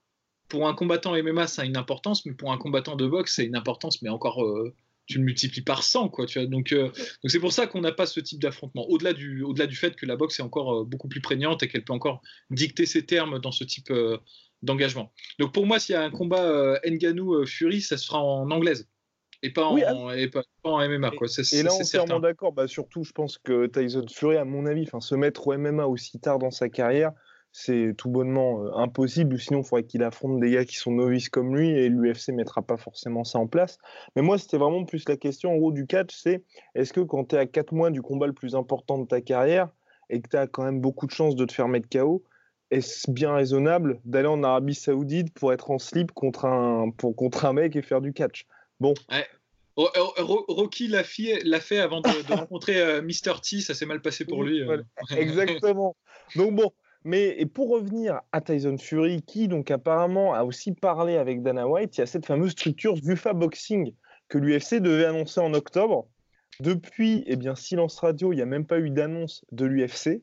pour 0.48 0.68
un 0.68 0.74
combattant 0.74 1.14
MMA, 1.14 1.46
ça 1.46 1.62
a 1.62 1.64
une 1.64 1.78
importance, 1.78 2.26
mais 2.26 2.34
pour 2.34 2.52
un 2.52 2.58
combattant 2.58 2.96
de 2.96 3.06
boxe, 3.06 3.36
c'est 3.36 3.46
une 3.46 3.56
importance, 3.56 4.02
mais 4.02 4.10
encore 4.10 4.44
tu 5.08 5.18
le 5.18 5.24
multiplies 5.24 5.62
par 5.62 5.82
100 5.82 6.10
quoi 6.10 6.26
tu 6.26 6.38
vois. 6.38 6.46
Donc 6.46 6.72
euh, 6.72 6.84
donc 6.84 7.30
c'est 7.30 7.40
pour 7.40 7.52
ça 7.52 7.66
qu'on 7.66 7.80
n'a 7.80 7.92
pas 7.92 8.06
ce 8.06 8.20
type 8.20 8.40
d'affrontement. 8.40 8.88
Au-delà 8.88 9.12
du 9.12 9.42
au-delà 9.42 9.66
du 9.66 9.74
fait 9.74 9.96
que 9.96 10.06
la 10.06 10.16
boxe 10.16 10.38
est 10.38 10.42
encore 10.42 10.80
euh, 10.80 10.84
beaucoup 10.84 11.08
plus 11.08 11.20
prégnante 11.20 11.62
et 11.62 11.68
qu'elle 11.68 11.84
peut 11.84 11.92
encore 11.92 12.22
dicter 12.50 12.86
ses 12.86 13.04
termes 13.04 13.40
dans 13.40 13.52
ce 13.52 13.64
type 13.64 13.90
euh, 13.90 14.18
d'engagement. 14.62 15.12
Donc 15.38 15.52
pour 15.52 15.66
moi 15.66 15.78
s'il 15.78 15.94
y 15.94 15.96
a 15.96 16.02
un 16.02 16.10
combat 16.10 16.78
Nganou 16.84 17.46
Fury 17.46 17.80
ça 17.80 17.96
se 17.96 18.06
fera 18.06 18.22
en 18.22 18.50
anglaise 18.50 18.88
et 19.42 19.52
pas, 19.52 19.66
en, 19.66 20.08
ah. 20.08 20.16
et 20.16 20.28
pas, 20.28 20.42
en 20.64 20.86
MMA 20.86 21.12
quoi. 21.12 21.28
Et 21.52 21.62
là 21.62 21.72
entièrement 21.72 22.20
d'accord. 22.20 22.52
Bah, 22.52 22.66
surtout 22.66 23.04
je 23.04 23.12
pense 23.12 23.38
que 23.38 23.66
Tyson 23.66 24.06
Fury 24.12 24.36
à 24.36 24.44
mon 24.44 24.66
avis 24.66 24.86
se 25.00 25.14
mettre 25.14 25.46
au 25.46 25.56
MMA 25.56 25.86
aussi 25.86 26.18
tard 26.20 26.38
dans 26.38 26.50
sa 26.50 26.68
carrière 26.68 27.12
c'est 27.52 27.94
tout 27.96 28.10
bonnement 28.10 28.64
euh, 28.64 28.70
impossible, 28.74 29.38
sinon 29.38 29.60
il 29.60 29.64
faudrait 29.64 29.84
qu'il 29.84 30.02
affronte 30.02 30.40
des 30.40 30.50
gars 30.50 30.64
qui 30.64 30.76
sont 30.76 30.92
novices 30.92 31.28
comme 31.28 31.56
lui 31.56 31.70
et 31.70 31.88
l'UFC 31.88 32.28
mettra 32.28 32.62
pas 32.62 32.76
forcément 32.76 33.24
ça 33.24 33.38
en 33.38 33.46
place. 33.46 33.78
Mais 34.14 34.22
moi, 34.22 34.38
c'était 34.38 34.58
vraiment 34.58 34.84
plus 34.84 35.08
la 35.08 35.16
question 35.16 35.52
en 35.52 35.56
gros 35.56 35.72
du 35.72 35.86
catch, 35.86 36.14
c'est 36.14 36.44
est-ce 36.74 36.92
que 36.92 37.00
quand 37.00 37.24
tu 37.24 37.36
es 37.36 37.38
à 37.38 37.46
4 37.46 37.72
mois 37.72 37.90
du 37.90 38.02
combat 38.02 38.26
le 38.26 38.32
plus 38.32 38.54
important 38.54 38.98
de 38.98 39.06
ta 39.06 39.20
carrière 39.20 39.68
et 40.10 40.20
que 40.20 40.28
tu 40.28 40.36
as 40.36 40.46
quand 40.46 40.64
même 40.64 40.80
beaucoup 40.80 41.06
de 41.06 41.12
chances 41.12 41.36
de 41.36 41.44
te 41.44 41.52
faire 41.52 41.68
mettre 41.68 41.88
KO, 41.88 42.22
est-ce 42.70 43.10
bien 43.10 43.34
raisonnable 43.34 44.00
d'aller 44.04 44.28
en 44.28 44.42
Arabie 44.42 44.74
Saoudite 44.74 45.32
pour 45.32 45.52
être 45.52 45.70
en 45.70 45.78
slip 45.78 46.12
contre 46.12 46.44
un, 46.44 46.90
pour, 46.90 47.16
contre 47.16 47.46
un 47.46 47.54
mec 47.54 47.76
et 47.76 47.82
faire 47.82 48.00
du 48.00 48.12
catch? 48.12 48.46
Bon. 48.78 48.94
Rocky 49.76 50.88
l'a 50.88 51.04
fait 51.04 51.78
avant 51.78 52.00
de, 52.00 52.08
rencontrer 52.34 52.80
euh, 52.80 53.02
Mr. 53.02 53.40
T, 53.42 53.60
ça 53.60 53.74
s'est 53.74 53.86
mal 53.86 54.02
passé 54.02 54.24
pour 54.24 54.42
lui. 54.44 54.60
Euh. 54.62 54.82
Exactement. 55.16 55.96
Donc 56.36 56.54
bon, 56.54 56.72
mais 57.08 57.46
pour 57.46 57.70
revenir 57.70 58.20
à 58.32 58.42
Tyson 58.42 58.76
Fury, 58.76 59.22
qui 59.22 59.48
donc 59.48 59.70
apparemment 59.70 60.34
a 60.34 60.44
aussi 60.44 60.72
parlé 60.72 61.16
avec 61.16 61.42
Dana 61.42 61.66
White, 61.66 61.96
il 61.96 62.00
y 62.00 62.02
a 62.02 62.06
cette 62.06 62.26
fameuse 62.26 62.50
structure 62.50 62.96
Zufa 62.96 63.32
Boxing 63.32 63.94
que 64.28 64.36
l'UFC 64.36 64.74
devait 64.74 65.06
annoncer 65.06 65.40
en 65.40 65.54
octobre. 65.54 66.06
Depuis, 66.60 67.24
eh 67.26 67.36
bien, 67.36 67.54
silence 67.54 67.98
radio, 68.00 68.34
il 68.34 68.36
n'y 68.36 68.42
a 68.42 68.46
même 68.46 68.66
pas 68.66 68.78
eu 68.78 68.90
d'annonce 68.90 69.42
de 69.52 69.64
l'UFC. 69.64 70.22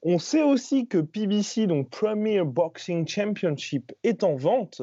On 0.00 0.18
sait 0.18 0.42
aussi 0.42 0.88
que 0.88 0.96
PBC, 0.96 1.66
donc 1.66 1.90
Premier 1.90 2.42
Boxing 2.42 3.06
Championship, 3.06 3.92
est 4.02 4.24
en 4.24 4.34
vente 4.34 4.80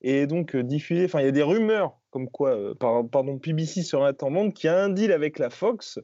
et 0.00 0.28
donc 0.28 0.54
euh, 0.54 0.62
diffusé. 0.62 1.06
Enfin, 1.06 1.18
il 1.22 1.24
y 1.24 1.28
a 1.28 1.32
des 1.32 1.42
rumeurs 1.42 1.98
comme 2.10 2.30
quoi, 2.30 2.50
euh, 2.50 2.74
pardon, 2.76 3.40
PBC 3.40 3.82
serait 3.82 4.14
en 4.22 4.30
vente, 4.30 4.54
qui 4.54 4.68
a 4.68 4.80
un 4.80 4.90
deal 4.90 5.10
avec 5.10 5.40
la 5.40 5.50
Fox. 5.50 5.98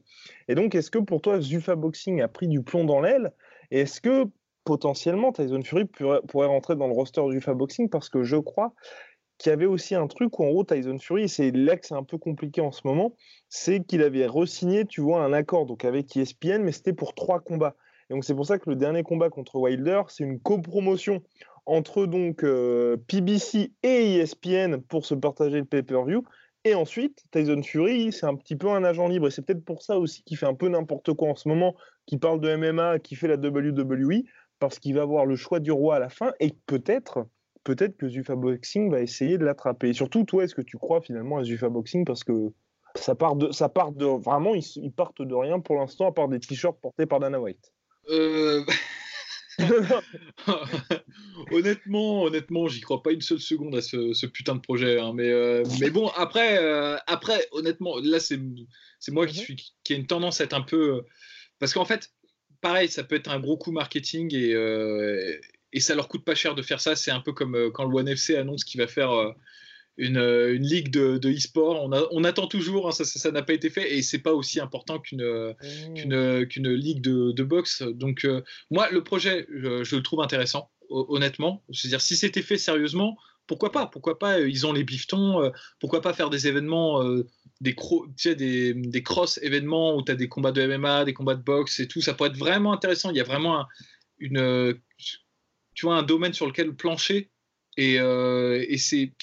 Et 0.49 0.55
donc, 0.55 0.75
est-ce 0.75 0.91
que 0.91 0.99
pour 0.99 1.21
toi, 1.21 1.39
Zufa 1.39 1.77
Boxing 1.77 2.21
a 2.21 2.27
pris 2.27 2.49
du 2.49 2.61
plomb 2.61 2.83
dans 2.83 2.99
l'aile? 2.99 3.31
Est-ce 3.71 4.01
que 4.01 4.25
potentiellement 4.63 5.31
Tyson 5.31 5.61
Fury 5.63 5.85
pourrait, 5.85 6.47
rentrer 6.47 6.75
dans 6.75 6.87
le 6.87 6.93
roster 6.93 7.21
du 7.29 7.37
UFA 7.37 7.53
Boxing 7.53 7.89
parce 7.89 8.09
que 8.09 8.23
je 8.23 8.37
crois 8.37 8.73
qu'il 9.37 9.49
y 9.49 9.53
avait 9.53 9.65
aussi 9.65 9.95
un 9.95 10.07
truc 10.07 10.37
où 10.39 10.43
en 10.43 10.49
gros 10.49 10.63
Tyson 10.63 10.99
Fury, 10.99 11.27
c'est 11.27 11.51
là 11.51 11.75
que 11.75 11.87
c'est 11.87 11.95
un 11.95 12.03
peu 12.03 12.17
compliqué 12.17 12.61
en 12.61 12.71
ce 12.71 12.81
moment, 12.85 13.15
c'est 13.49 13.83
qu'il 13.83 14.03
avait 14.03 14.27
re-signé, 14.27 14.85
tu 14.85 15.01
vois, 15.01 15.23
un 15.23 15.33
accord 15.33 15.65
donc 15.65 15.83
avec 15.83 16.15
ESPN, 16.15 16.61
mais 16.61 16.71
c'était 16.71 16.93
pour 16.93 17.15
trois 17.15 17.39
combats. 17.39 17.75
Et 18.09 18.13
donc 18.13 18.23
c'est 18.23 18.35
pour 18.35 18.45
ça 18.45 18.59
que 18.59 18.69
le 18.69 18.75
dernier 18.75 19.03
combat 19.03 19.29
contre 19.29 19.55
Wilder, 19.55 20.01
c'est 20.09 20.23
une 20.23 20.39
copromotion 20.39 21.23
entre 21.65 22.05
donc 22.05 22.43
euh, 22.43 22.97
PBC 23.07 23.71
et 23.83 24.15
ESPN 24.17 24.77
pour 24.77 25.05
se 25.05 25.15
partager 25.15 25.57
le 25.57 25.65
pay-per-view. 25.65 26.23
Et 26.63 26.75
ensuite, 26.75 27.23
Tyson 27.31 27.63
Fury, 27.63 28.11
c'est 28.11 28.27
un 28.27 28.35
petit 28.35 28.55
peu 28.55 28.69
un 28.69 28.83
agent 28.83 29.07
libre. 29.07 29.27
Et 29.27 29.31
c'est 29.31 29.41
peut-être 29.41 29.65
pour 29.65 29.81
ça 29.81 29.97
aussi 29.97 30.21
qu'il 30.23 30.37
fait 30.37 30.45
un 30.45 30.53
peu 30.53 30.69
n'importe 30.69 31.13
quoi 31.13 31.29
en 31.29 31.35
ce 31.35 31.49
moment, 31.49 31.75
qui 32.05 32.17
parle 32.17 32.39
de 32.39 32.55
MMA, 32.55 32.99
qui 32.99 33.15
fait 33.15 33.27
la 33.27 33.35
WWE, 33.35 34.23
parce 34.61 34.77
qu'il 34.77 34.93
va 34.95 35.01
avoir 35.01 35.25
le 35.25 35.35
choix 35.35 35.59
du 35.59 35.71
roi 35.71 35.95
à 35.95 35.99
la 35.99 36.09
fin 36.09 36.31
et 36.39 36.53
peut-être 36.67 37.25
peut-être 37.63 37.97
que 37.97 38.07
Zufa 38.07 38.35
Boxing 38.35 38.91
va 38.91 39.01
essayer 39.01 39.37
de 39.37 39.43
l'attraper. 39.43 39.89
Et 39.89 39.93
surtout, 39.93 40.23
toi, 40.23 40.43
est-ce 40.43 40.55
que 40.55 40.61
tu 40.61 40.77
crois 40.77 41.01
finalement 41.01 41.37
à 41.37 41.43
Zufa 41.43 41.67
Boxing 41.69 42.05
parce 42.05 42.23
que 42.23 42.51
ça 42.95 43.15
part 43.15 43.35
de, 43.35 43.51
ça 43.51 43.69
part 43.69 43.91
de 43.91 44.05
vraiment, 44.05 44.53
ils, 44.55 44.91
partent 44.91 45.21
de 45.21 45.33
rien 45.33 45.59
pour 45.59 45.77
l'instant 45.77 46.07
à 46.07 46.11
part 46.11 46.27
des 46.27 46.39
t-shirts 46.39 46.79
portés 46.79 47.07
par 47.07 47.19
Dana 47.19 47.39
White? 47.39 47.73
Euh... 48.09 48.63
honnêtement, 51.51 52.23
honnêtement, 52.23 52.67
j'y 52.67 52.81
crois 52.81 53.01
pas 53.03 53.11
une 53.11 53.21
seule 53.21 53.39
seconde 53.39 53.75
à 53.75 53.81
ce, 53.81 54.25
putain 54.27 54.55
de 54.55 54.61
projet. 54.61 54.99
Hein. 54.99 55.13
Mais, 55.13 55.29
euh, 55.29 55.63
mais 55.79 55.89
bon, 55.89 56.07
après, 56.15 56.57
euh, 56.57 56.97
après, 57.07 57.47
honnêtement, 57.51 57.97
là, 58.03 58.19
c'est 58.19 58.39
moi 59.09 59.25
qui 59.27 59.37
suis 59.37 59.55
qui 59.83 59.93
a 59.93 59.95
une 59.97 60.07
tendance 60.07 60.41
à 60.41 60.45
être 60.45 60.53
un 60.53 60.61
peu 60.61 61.03
parce 61.59 61.73
qu'en 61.73 61.85
fait, 61.85 62.11
pareil, 62.61 62.89
ça 62.89 63.03
peut 63.03 63.15
être 63.15 63.29
un 63.29 63.39
gros 63.39 63.57
coup 63.57 63.71
marketing 63.71 64.33
et, 64.33 64.53
euh, 64.53 65.37
et 65.73 65.79
ça 65.79 65.95
leur 65.95 66.07
coûte 66.07 66.23
pas 66.23 66.35
cher 66.35 66.55
de 66.55 66.61
faire 66.61 66.79
ça. 66.79 66.95
C'est 66.95 67.11
un 67.11 67.19
peu 67.19 67.33
comme 67.33 67.55
euh, 67.55 67.71
quand 67.71 67.85
le 67.85 67.95
One 67.95 68.07
FC 68.07 68.35
annonce 68.35 68.63
qu'il 68.63 68.79
va 68.79 68.87
faire 68.87 69.11
euh, 69.11 69.31
une, 69.97 70.17
une, 70.17 70.65
ligue 70.65 70.89
de, 70.89 71.19
e-sport. 71.29 71.83
On, 71.83 71.91
on, 72.11 72.23
attend 72.23 72.47
toujours, 72.47 72.87
hein, 72.87 72.91
ça 72.91 73.31
n'a 73.31 73.41
pas 73.41 73.53
été 73.53 73.69
fait 73.69 73.93
et 73.93 74.01
c'est 74.01 74.19
pas 74.19 74.33
aussi 74.33 74.59
important 74.59 74.99
qu'une 74.99 75.23
mmh. 75.23 76.45
qu'une 76.47 76.73
ligue 76.73 77.01
de, 77.01 77.31
de, 77.31 77.43
boxe. 77.43 77.81
Donc, 77.81 78.25
moi, 78.69 78.89
le 78.89 79.03
projet, 79.03 79.45
je, 79.49 79.95
le 79.95 80.01
trouve 80.01 80.21
intéressant, 80.21 80.71
honnêtement. 80.89 81.63
C'est-à-dire, 81.73 82.01
si 82.01 82.15
c'était 82.15 82.41
fait 82.41 82.57
sérieusement, 82.57 83.17
pourquoi 83.47 83.71
pas? 83.71 83.85
Pourquoi 83.85 84.17
pas 84.17 84.39
Ils 84.39 84.65
ont 84.65 84.71
les 84.71 84.85
biftons, 84.85 85.51
pourquoi 85.79 86.01
pas 86.01 86.13
faire 86.13 86.29
des 86.29 86.47
événements 86.47 87.03
des, 87.61 87.75
des, 88.35 88.73
des 88.73 89.03
cross 89.03 89.39
événements 89.41 89.95
où 89.95 90.03
tu 90.03 90.11
as 90.11 90.15
des 90.15 90.27
combats 90.27 90.51
de 90.51 90.65
MMA, 90.65 91.05
des 91.05 91.13
combats 91.13 91.35
de 91.35 91.43
boxe 91.43 91.79
et 91.79 91.87
tout. 91.87 92.01
Ça 92.01 92.13
pourrait 92.13 92.29
être 92.29 92.37
vraiment 92.37 92.73
intéressant. 92.73 93.11
Il 93.11 93.17
y 93.17 93.21
a 93.21 93.23
vraiment 93.23 93.59
un, 93.59 93.67
une, 94.19 94.79
tu 95.75 95.85
vois, 95.85 95.95
un 95.95 96.03
domaine 96.03 96.33
sur 96.33 96.47
lequel 96.47 96.75
plancher. 96.75 97.29
Et, 97.77 97.99
euh, 97.99 98.65
et 98.67 98.77
c'est, 98.77 99.13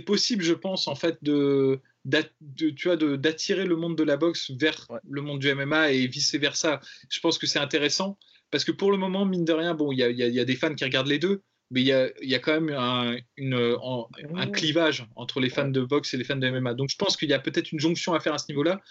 possible, 0.00 0.42
je 0.42 0.54
pense, 0.54 0.88
en 0.88 0.94
fait, 0.94 1.18
de, 1.22 1.80
tu 2.56 2.74
vois, 2.84 2.96
d'attirer 2.96 3.66
le 3.66 3.76
monde 3.76 3.96
de 3.96 4.02
la 4.02 4.16
boxe 4.16 4.50
vers 4.50 4.88
le 5.08 5.20
monde 5.20 5.40
du 5.40 5.54
MMA 5.54 5.92
et 5.92 6.06
vice 6.06 6.34
versa. 6.34 6.80
Je 7.10 7.20
pense 7.20 7.38
que 7.38 7.46
c'est 7.46 7.58
intéressant 7.58 8.18
parce 8.50 8.64
que 8.64 8.72
pour 8.72 8.90
le 8.90 8.98
moment, 8.98 9.24
mine 9.24 9.44
de 9.44 9.52
rien, 9.52 9.74
bon, 9.74 9.92
il 9.92 9.98
y 9.98 10.02
a, 10.02 10.10
y 10.10 10.40
a, 10.40 10.44
des 10.44 10.56
fans 10.56 10.74
qui 10.74 10.84
regardent 10.84 11.08
les 11.08 11.18
deux, 11.18 11.42
mais 11.72 11.80
il 11.80 11.86
y 11.86 11.92
a, 11.92 12.10
y 12.20 12.34
a, 12.34 12.38
quand 12.38 12.52
même 12.52 12.68
un, 12.76 13.16
une, 13.38 13.54
un, 13.54 14.46
clivage 14.50 15.06
entre 15.16 15.40
les 15.40 15.48
fans 15.48 15.68
de 15.68 15.80
boxe 15.80 16.12
et 16.12 16.18
les 16.18 16.24
fans 16.24 16.36
de 16.36 16.48
MMA. 16.48 16.74
Donc 16.74 16.90
je 16.90 16.96
pense 16.96 17.16
qu'il 17.16 17.30
y 17.30 17.32
a 17.32 17.38
peut-être 17.38 17.72
une 17.72 17.80
jonction 17.80 18.12
à 18.12 18.20
faire 18.20 18.34
à 18.34 18.38
ce 18.38 18.44
niveau-là. 18.50 18.82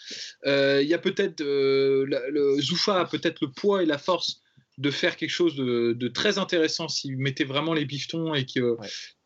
Euh, 0.47 0.81
il 0.81 0.89
y 0.89 0.95
a 0.95 0.97
peut-être 0.97 1.41
euh, 1.41 2.05
le 2.07 2.59
Zoufa 2.59 3.01
a 3.01 3.05
peut-être 3.05 3.39
le 3.41 3.51
poids 3.51 3.83
et 3.83 3.85
la 3.85 3.99
force 3.99 4.41
de 4.79 4.89
faire 4.89 5.15
quelque 5.15 5.29
chose 5.29 5.55
de, 5.55 5.93
de 5.93 6.07
très 6.07 6.39
intéressant 6.39 6.87
s'il 6.87 7.17
mettait 7.17 7.43
vraiment 7.43 7.75
les 7.75 7.85
biftons 7.85 8.33
et 8.33 8.45
qui, 8.45 8.59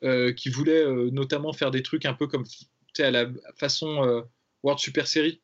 euh, 0.03 0.33
qui 0.33 0.49
voulait 0.49 0.85
notamment 1.11 1.53
faire 1.53 1.71
des 1.71 1.81
trucs 1.81 2.05
un 2.05 2.13
peu 2.13 2.27
comme 2.27 2.43
à 2.99 3.11
la 3.11 3.27
façon 3.57 4.25
World 4.63 4.81
Super 4.81 5.07
Series 5.07 5.41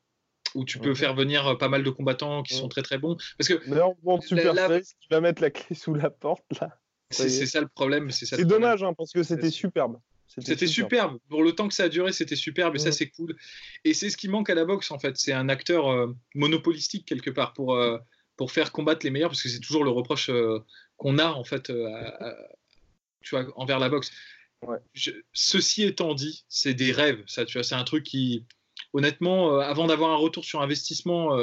où 0.54 0.66
tu 0.66 0.80
peux 0.80 0.96
faire 0.96 1.16
venir 1.16 1.58
pas 1.58 1.70
mal 1.70 1.82
de 1.82 1.90
combattants 1.90 2.44
qui 2.44 2.56
sont 2.56 2.68
très 2.68 2.82
très 2.82 2.98
bons. 2.98 3.16
Parce 3.38 3.48
que. 3.48 3.62
Bon, 4.04 4.20
Super 4.20 4.54
Face 4.54 4.96
qui 5.00 5.08
va 5.10 5.22
mettre 5.22 5.42
la 5.42 5.50
clé 5.50 5.78
sous 5.78 5.94
la 5.94 6.10
porte 6.10 6.60
là. 6.60 6.78
C'est 7.12 7.46
ça 7.46 7.62
le 7.62 7.68
problème. 7.68 8.10
C'est 8.12 8.46
dommage 8.46 8.84
hein, 8.84 8.94
parce 8.94 9.12
que 9.12 9.24
c'était 9.24 9.52
superbe. 9.52 9.98
C'était 10.40 10.68
superbe. 10.68 11.18
Pour 11.30 11.44
le 11.44 11.52
temps 11.52 11.68
que 11.68 11.74
ça 11.74 11.84
a 11.84 11.90
duré, 11.90 12.14
c'était 12.14 12.36
superbe 12.36 12.76
et 12.76 12.80
ça, 12.80 12.92
c'est 12.92 13.10
cool. 13.10 13.36
Et 13.84 13.94
c'est 13.94 14.10
ce 14.10 14.18
qui 14.18 14.30
manque 14.30 14.50
à 14.50 14.56
la 14.56 14.66
boxe, 14.66 14.92
en 14.92 15.00
fait. 15.00 15.18
C'est 15.18 15.34
un 15.34 15.50
acteur 15.50 15.90
euh, 15.90 16.16
monopolistique, 16.36 17.06
quelque 17.06 17.30
part, 17.30 17.54
pour, 17.54 17.76
euh, 17.76 17.98
pour 18.38 18.52
faire 18.52 18.72
combattre 18.72 19.06
les 19.06 19.12
meilleurs, 19.12 19.30
parce 19.30 19.44
que 19.44 19.50
c'est 19.50 19.60
toujours 19.60 19.84
le 19.84 19.90
reproche 19.90 20.30
euh, 20.30 20.60
qu'on 20.96 21.20
a, 21.20 21.32
en 21.32 21.44
fait, 21.44 21.72
tu 23.22 23.36
vois, 23.36 23.46
envers 23.56 23.80
la 23.80 23.90
boxe. 23.90 24.12
ceci 25.34 25.84
étant 25.84 26.14
dit, 26.14 26.46
c'est 26.48 26.74
des 26.74 26.94
rêves, 26.94 27.24
ça, 27.28 27.44
tu 27.44 27.58
vois. 27.58 27.64
C'est 27.64 27.76
un 27.76 27.84
truc 27.84 28.04
qui, 28.04 28.46
honnêtement, 28.94 29.60
avant 29.60 29.88
d'avoir 29.88 30.12
un 30.12 30.18
retour 30.18 30.46
sur 30.46 30.62
investissement 30.62 31.36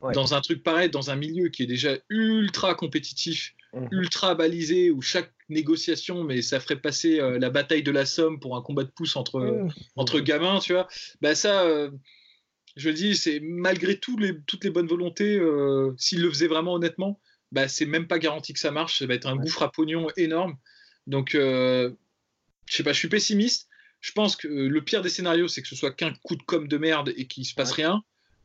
dans 0.00 0.34
un 0.34 0.40
truc 0.40 0.62
pareil, 0.62 0.90
dans 0.90 1.10
un 1.10 1.16
milieu 1.16 1.48
qui 1.48 1.62
est 1.62 1.66
déjà 1.66 1.96
ultra 2.08 2.74
compétitif. 2.74 3.54
Ultra 3.90 4.34
balisé, 4.34 4.90
où 4.90 5.02
chaque 5.02 5.32
négociation, 5.48 6.24
mais 6.24 6.42
ça 6.42 6.60
ferait 6.60 6.80
passer 6.80 7.20
euh, 7.20 7.38
la 7.38 7.50
bataille 7.50 7.82
de 7.82 7.90
la 7.90 8.06
Somme 8.06 8.40
pour 8.40 8.56
un 8.56 8.62
combat 8.62 8.84
de 8.84 8.90
pouce 8.90 9.16
entre, 9.16 9.40
mhm. 9.40 9.72
entre 9.96 10.20
gamins, 10.20 10.58
tu 10.60 10.72
vois. 10.72 10.88
Bah 11.20 11.34
ça, 11.34 11.62
euh, 11.64 11.90
je 12.76 12.88
le 12.88 12.94
dis, 12.94 13.16
c'est 13.16 13.40
malgré 13.40 13.98
les, 14.18 14.40
toutes 14.46 14.64
les 14.64 14.70
bonnes 14.70 14.86
volontés, 14.86 15.38
euh, 15.38 15.92
s'il 15.98 16.22
le 16.22 16.30
faisait 16.30 16.48
vraiment 16.48 16.74
honnêtement, 16.74 17.20
bah 17.52 17.68
c'est 17.68 17.86
même 17.86 18.06
pas 18.06 18.18
garanti 18.18 18.52
que 18.52 18.60
ça 18.60 18.70
marche. 18.70 18.98
Ça 18.98 19.06
va 19.06 19.14
être 19.14 19.26
un 19.26 19.36
gouffre 19.36 19.62
à 19.62 19.70
pognon 19.70 20.08
énorme. 20.16 20.56
Donc, 21.06 21.30
je 21.32 21.90
sais 22.68 22.82
pas, 22.82 22.92
je 22.92 22.98
suis 22.98 23.08
pessimiste. 23.08 23.68
Je 24.00 24.12
pense 24.12 24.36
que 24.36 24.48
le 24.48 24.84
pire 24.84 25.02
des 25.02 25.08
scénarios, 25.08 25.48
c'est 25.48 25.62
que 25.62 25.68
ce 25.68 25.76
soit 25.76 25.92
qu'un 25.92 26.12
coup 26.24 26.36
de 26.36 26.42
com 26.42 26.68
de 26.68 26.76
merde 26.78 27.12
et 27.16 27.26
qu'il 27.26 27.44
se 27.44 27.54
passe 27.54 27.72
rien. 27.72 28.02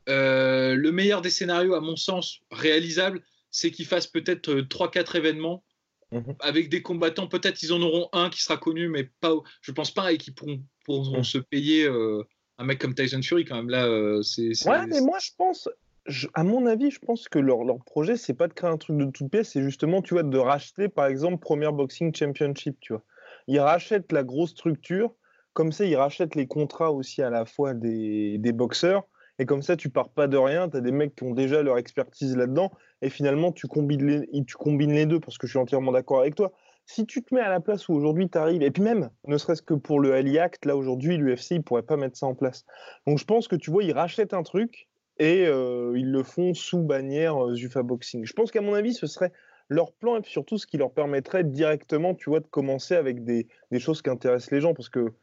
Euh, 0.09 0.75
le 0.75 0.91
meilleur 0.91 1.21
des 1.21 1.29
scénarios, 1.29 1.75
à 1.75 1.81
mon 1.81 1.95
sens, 1.95 2.39
réalisable, 2.51 3.21
c'est 3.51 3.71
qu'ils 3.71 3.85
fassent 3.85 4.07
peut-être 4.07 4.51
3-4 4.51 4.97
euh, 4.97 5.19
événements 5.19 5.63
mhm. 6.11 6.35
avec 6.39 6.69
des 6.69 6.81
combattants. 6.81 7.27
Peut-être 7.27 7.61
ils 7.63 7.73
en 7.73 7.81
auront 7.81 8.09
un 8.13 8.29
qui 8.29 8.41
sera 8.41 8.57
connu, 8.57 8.89
mais 8.89 9.09
pas, 9.19 9.33
je 9.61 9.71
pense 9.71 9.91
pas, 9.91 10.11
et 10.11 10.17
qui 10.17 10.31
pourront, 10.31 10.61
mhm. 10.87 11.23
se 11.23 11.37
payer 11.37 11.85
euh, 11.85 12.23
un 12.57 12.65
mec 12.65 12.79
comme 12.79 12.93
Tyson 12.93 13.21
Fury 13.21 13.45
quand 13.45 13.55
même. 13.55 13.69
Là, 13.69 14.21
c'est. 14.23 14.51
Ouais, 14.67 14.87
mais 14.87 15.01
moi 15.01 15.17
je 15.19 15.31
pense, 15.37 15.69
à 16.33 16.43
mon 16.43 16.65
avis, 16.65 16.91
je 16.91 16.99
pense 16.99 17.27
que 17.27 17.39
leur, 17.39 17.63
leur 17.63 17.83
projet, 17.83 18.17
c'est 18.17 18.33
pas 18.33 18.47
de 18.47 18.53
créer 18.53 18.69
un 18.69 18.77
truc 18.77 18.97
de 18.97 19.05
toute 19.05 19.29
pièce, 19.29 19.51
c'est 19.51 19.63
justement, 19.63 20.01
tu 20.01 20.13
vois, 20.13 20.23
de 20.23 20.37
racheter 20.37 20.89
par 20.89 21.05
exemple 21.05 21.39
Premier 21.39 21.71
Boxing 21.71 22.13
Championship, 22.15 22.77
tu 22.79 22.93
vois. 22.93 23.03
Ils 23.47 23.59
rachètent 23.59 24.11
la 24.11 24.23
grosse 24.23 24.51
structure, 24.51 25.13
comme 25.53 25.71
ça, 25.71 25.85
ils 25.85 25.95
rachètent 25.95 26.35
les 26.35 26.47
contrats 26.47 26.91
aussi 26.91 27.21
à 27.21 27.29
la 27.29 27.45
fois 27.45 27.73
des, 27.73 28.37
des 28.37 28.51
boxeurs 28.51 29.07
et 29.39 29.45
comme 29.45 29.61
ça, 29.61 29.77
tu 29.77 29.89
pars 29.89 30.09
pas 30.09 30.27
de 30.27 30.37
rien. 30.37 30.69
Tu 30.69 30.77
as 30.77 30.81
des 30.81 30.91
mecs 30.91 31.15
qui 31.15 31.23
ont 31.23 31.33
déjà 31.33 31.63
leur 31.63 31.77
expertise 31.77 32.35
là-dedans. 32.35 32.71
Et 33.01 33.09
finalement, 33.09 33.51
tu 33.51 33.67
combines, 33.67 34.25
les, 34.25 35.05
deux 35.05 35.19
parce 35.19 35.37
que 35.37 35.47
je 35.47 35.51
suis 35.51 35.59
entièrement 35.59 35.91
d'accord 35.91 36.19
avec 36.19 36.35
toi. 36.35 36.51
Si 36.85 37.05
tu 37.05 37.23
te 37.23 37.33
mets 37.33 37.41
à 37.41 37.49
la 37.49 37.59
place 37.59 37.87
où 37.87 37.93
aujourd'hui 37.93 38.29
tu 38.29 38.37
arrives, 38.37 38.61
et 38.61 38.71
puis 38.71 38.81
même, 38.81 39.09
ne 39.27 39.37
serait-ce 39.37 39.61
que 39.61 39.75
pour 39.75 39.99
le 39.99 40.13
Ali 40.13 40.39
Act, 40.39 40.65
là 40.65 40.75
aujourd'hui, 40.75 41.17
l'UFC, 41.17 41.51
ils 41.51 41.63
pourraient 41.63 41.83
pas 41.83 41.97
mettre 41.97 42.17
ça 42.17 42.25
en 42.25 42.35
place. 42.35 42.65
Donc 43.05 43.19
je 43.19 43.25
pense 43.25 43.47
que 43.47 43.55
tu 43.55 43.69
vois, 43.71 43.83
ils 43.83 43.93
rachètent 43.93 44.33
un 44.33 44.43
truc 44.43 44.87
et 45.19 45.45
euh, 45.45 45.93
ils 45.95 46.11
le 46.11 46.23
font 46.23 46.53
sous 46.53 46.81
bannière 46.81 47.45
euh, 47.45 47.83
Boxing. 47.83 48.25
Je 48.25 48.33
pense 48.33 48.51
qu'à 48.51 48.61
mon 48.61 48.73
avis, 48.73 48.93
ce 48.93 49.05
serait 49.05 49.31
leur 49.69 49.93
plan 49.93 50.17
et 50.17 50.23
surtout 50.23 50.57
ce 50.57 50.65
qui 50.65 50.77
leur 50.77 50.91
permettrait 50.91 51.43
directement, 51.43 52.15
tu 52.15 52.29
vois, 52.31 52.39
de 52.39 52.47
commencer 52.47 52.95
avec 52.95 53.23
des, 53.23 53.47
des 53.71 53.79
choses 53.79 54.01
qui 54.01 54.09
intéressent 54.09 54.51
les 54.51 54.61
gens. 54.61 54.73
Parce 54.73 54.89
que, 54.89 55.13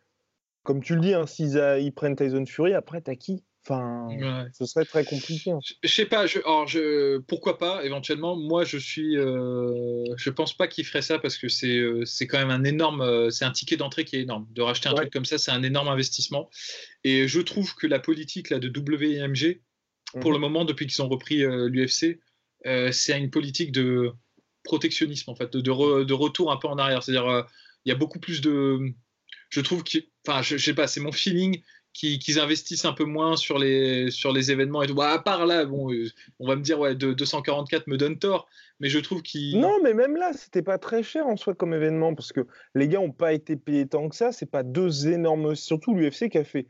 comme 0.63 0.83
tu 0.83 0.95
le 0.95 1.01
dis, 1.01 1.15
hein, 1.15 1.27
s'ils 1.27 1.61
ils 1.81 1.93
prennent 1.93 2.15
Tyson 2.15 2.47
Fury, 2.47 2.75
après, 2.75 3.01
t'as 3.01 3.17
qui? 3.17 3.43
Enfin, 3.69 4.47
ce 4.53 4.65
serait 4.65 4.85
très 4.85 5.05
compliqué. 5.05 5.51
Hein. 5.51 5.59
Je, 5.83 5.89
sais 5.89 6.07
pas. 6.07 6.27
Je, 6.27 6.39
alors 6.39 6.69
je, 6.69 7.19
pourquoi 7.19 7.59
pas 7.59 7.85
éventuellement. 7.85 8.37
Moi, 8.37 8.65
je 8.65 8.79
suis. 8.79 9.17
Euh, 9.17 10.05
je 10.17 10.31
pense 10.31 10.57
pas 10.57 10.69
qu'il 10.69 10.85
ferait 10.85 11.03
ça 11.03 11.19
parce 11.19 11.37
que 11.37 11.49
c'est 11.49 11.77
euh, 11.77 12.05
c'est 12.05 12.29
quand 12.29 12.39
même 12.39 12.51
un 12.51 12.63
énorme. 12.63 13.01
Euh, 13.01 13.31
c'est 13.31 13.45
un 13.45 13.51
ticket 13.51 13.77
d'entrée 13.77 14.05
qui 14.05 14.17
est 14.17 14.23
énorme. 14.23 14.47
De 14.53 14.63
racheter 14.63 14.89
un 14.89 14.95
truc 14.95 15.13
comme 15.13 15.25
ça, 15.25 15.39
c'est 15.39 15.51
un 15.51 15.65
énorme 15.65 15.89
investissement. 15.89 16.49
Et 17.03 17.27
je 17.27 17.41
trouve 17.41 17.75
que 17.75 17.89
la 17.89 17.99
politique 17.99 18.51
là 18.51 18.61
de 18.61 18.69
WMG, 18.69 19.61
pour 20.21 20.31
le 20.31 20.39
mhm. 20.39 20.43
moment, 20.43 20.65
depuis 20.65 20.87
qu'ils 20.87 21.03
ont 21.03 21.09
repris 21.09 21.39
l'UFC, 21.39 22.21
c'est 22.93 23.19
une 23.19 23.31
politique 23.31 23.73
de 23.73 24.13
protectionnisme 24.63 25.31
en 25.31 25.35
fait, 25.35 25.53
de, 25.53 25.61
de, 25.61 26.15
retour 26.15 26.53
un 26.53 26.57
peu 26.57 26.69
en 26.69 26.79
arrière. 26.79 27.03
C'est-à-dire, 27.03 27.47
il 27.85 27.89
y 27.89 27.93
a 27.93 27.97
beaucoup 27.97 28.21
plus 28.21 28.41
de. 28.43 28.79
Je 29.51 29.61
trouve 29.61 29.83
que. 29.83 29.99
Enfin, 30.25 30.43
je, 30.43 30.57
je 30.57 30.65
sais 30.65 30.75
pas. 30.75 30.87
C'est 30.87 31.01
mon 31.01 31.11
feeling 31.11 31.61
qu'ils 31.97 32.39
investissent 32.39 32.85
un 32.85 32.93
peu 32.93 33.05
moins 33.05 33.37
sur 33.37 33.59
les, 33.59 34.11
sur 34.11 34.33
les 34.33 34.51
événements 34.51 34.83
et 34.83 34.87
tout. 34.87 34.95
Bah, 34.95 35.13
à 35.13 35.19
part 35.19 35.47
là, 35.47 35.65
bon, 35.65 35.91
euh, 35.93 36.09
on 36.39 36.47
va 36.47 36.57
me 36.57 36.63
dire, 36.63 36.79
ouais, 36.79 36.95
de, 36.95 37.13
244 37.13 37.87
me 37.87 37.97
donne 37.97 38.19
tort, 38.19 38.47
mais 38.81 38.89
je 38.89 38.99
trouve 38.99 39.23
qu'ils. 39.23 39.59
Non, 39.59 39.79
mais 39.83 39.95
même 39.95 40.17
là, 40.17 40.33
c'était 40.35 40.63
pas 40.63 40.79
très 40.79 41.03
cher 41.03 41.27
en 41.27 41.37
soi 41.37 41.55
comme 41.55 41.73
événement, 41.73 42.15
parce 42.15 42.33
que 42.33 42.47
les 42.75 42.89
gars 42.89 42.99
n'ont 42.99 43.13
pas 43.13 43.33
été 43.33 43.57
payés 43.57 43.87
tant 43.87 44.09
que 44.09 44.15
ça. 44.17 44.33
C'est 44.33 44.51
pas 44.51 44.63
deux 44.63 45.09
énormes. 45.09 45.55
Surtout 45.55 45.95
l'UFC 45.95 46.29
qui 46.29 46.39
a 46.39 46.45
fait 46.45 46.67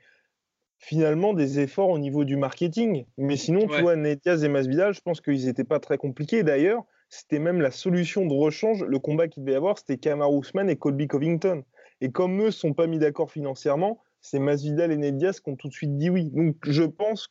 finalement 0.79 1.35
des 1.35 1.59
efforts 1.59 1.89
au 1.89 1.99
niveau 1.99 2.25
du 2.25 2.37
marketing. 2.37 3.07
Mais 3.19 3.37
sinon, 3.37 3.67
tu 3.67 3.81
vois, 3.81 3.97
Ned 3.97 4.21
et 4.27 4.49
Masvidal, 4.49 4.95
je 4.95 5.01
pense 5.01 5.21
qu'ils 5.21 5.47
n'étaient 5.47 5.65
pas 5.65 5.81
très 5.81 5.99
compliqués. 5.99 6.45
D'ailleurs, 6.45 6.85
c'était 7.09 7.39
même 7.39 7.61
la 7.61 7.71
solution 7.71 8.27
de 8.27 8.35
rechange. 8.35 8.85
Le 8.85 8.99
combat 8.99 9.27
qu'il 9.27 9.43
devait 9.43 9.55
y 9.55 9.57
avoir, 9.57 9.79
c'était 9.79 9.99
Kamaru 9.99 10.41
Usman 10.41 10.71
et 10.71 10.77
Colby 10.77 11.09
Covington. 11.09 11.65
Et 12.01 12.11
comme 12.11 12.41
eux 12.41 12.47
ne 12.47 12.51
sont 12.51 12.75
pas 12.75 12.87
mis 12.87 12.99
d'accord 12.99 13.31
financièrement, 13.31 14.03
c'est 14.29 14.39
Masvidal 14.39 14.91
et 14.93 14.97
Ned 14.97 15.19
qui 15.19 15.49
ont 15.49 15.57
tout 15.57 15.69
de 15.69 15.73
suite 15.73 15.97
dit 15.97 16.11
oui. 16.11 16.31
Donc 16.31 16.57
je 16.65 16.83
pense 16.83 17.29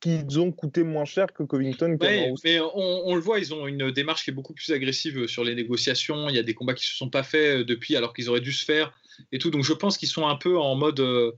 qu'ils 0.00 0.38
ont 0.38 0.52
coûté 0.52 0.82
moins 0.84 1.04
cher 1.04 1.32
que 1.32 1.42
Covington. 1.42 1.96
mais 2.00 2.60
on, 2.74 3.14
le 3.14 3.20
voit, 3.20 3.38
ils 3.38 3.52
ont 3.54 3.66
une 3.66 3.90
démarche 3.90 4.24
qui 4.24 4.30
est 4.30 4.34
beaucoup 4.34 4.54
plus 4.54 4.70
agressive 4.72 5.26
sur 5.26 5.42
les 5.42 5.54
négociations. 5.54 6.28
Il 6.28 6.36
y 6.36 6.38
a 6.38 6.42
des 6.42 6.54
combats 6.54 6.74
qui 6.74 6.84
ne 6.84 6.90
se 6.90 6.96
sont 6.96 7.10
pas 7.10 7.22
faits 7.22 7.60
euh, 7.60 7.64
depuis 7.64 7.96
alors 7.96 8.12
qu'ils 8.12 8.28
auraient 8.28 8.40
dû 8.40 8.52
se 8.52 8.64
faire 8.64 8.92
et 9.32 9.38
tout. 9.38 9.50
Donc 9.50 9.64
je 9.64 9.72
pense 9.72 9.98
qu'ils 9.98 10.08
sont 10.08 10.26
un 10.26 10.36
peu 10.36 10.58
en 10.58 10.76
mode 10.76 11.00
euh, 11.00 11.32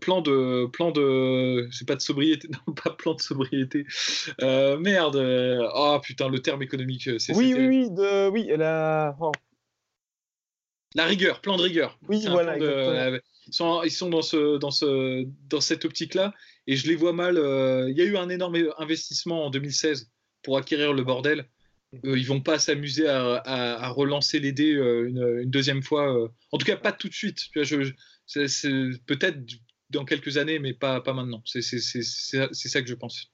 plan 0.00 0.20
de 0.20 0.66
plan 0.66 0.90
de 0.90 1.68
c'est 1.72 1.88
pas 1.88 1.96
de 1.96 2.00
sobriété 2.00 2.48
non 2.66 2.72
pas 2.74 2.90
plan 2.90 3.14
de 3.14 3.20
sobriété 3.20 3.84
euh, 4.40 4.78
merde 4.78 5.16
oh 5.74 5.98
putain 6.00 6.28
le 6.28 6.38
terme 6.38 6.62
économique 6.62 7.10
c'est 7.18 7.34
oui 7.34 7.52
oui 7.52 7.66
oui 7.66 7.90
de 7.90 8.28
oui 8.28 8.46
la 8.56 9.16
oh. 9.20 9.32
La 10.94 11.04
rigueur 11.04 11.40
plan 11.40 11.56
de 11.56 11.62
rigueur 11.62 11.98
oui 12.08 12.24
voilà 12.28 12.56
ils 13.46 13.54
sont, 13.54 13.82
ils 13.84 13.90
sont 13.90 14.08
dans, 14.08 14.22
ce, 14.22 14.58
dans, 14.58 14.70
ce, 14.70 15.24
dans 15.48 15.60
cette 15.60 15.84
optique-là 15.84 16.34
et 16.66 16.76
je 16.76 16.88
les 16.88 16.96
vois 16.96 17.12
mal. 17.12 17.36
Euh, 17.36 17.88
il 17.90 17.96
y 17.96 18.02
a 18.02 18.04
eu 18.04 18.16
un 18.16 18.28
énorme 18.28 18.56
investissement 18.78 19.46
en 19.46 19.50
2016 19.50 20.10
pour 20.42 20.58
acquérir 20.58 20.92
le 20.92 21.04
bordel. 21.04 21.48
Euh, 22.04 22.18
ils 22.18 22.26
vont 22.26 22.40
pas 22.40 22.58
s'amuser 22.58 23.08
à, 23.08 23.40
à, 23.44 23.88
relancer 23.88 24.40
les 24.40 24.52
dés 24.52 24.74
euh, 24.74 25.08
une, 25.08 25.44
deuxième 25.50 25.82
fois. 25.82 26.28
En 26.50 26.58
tout 26.58 26.66
cas, 26.66 26.76
pas 26.76 26.92
tout 26.92 27.08
de 27.08 27.14
suite. 27.14 27.38
Peut-être 27.54 29.38
dans 29.90 30.04
quelques 30.04 30.36
années, 30.36 30.58
mais 30.58 30.74
pas, 30.74 31.00
pas 31.00 31.12
maintenant. 31.12 31.42
C'est 31.44 31.62
ça 31.62 32.82
que 32.82 32.88
je 32.88 32.94
pense. 32.94 33.32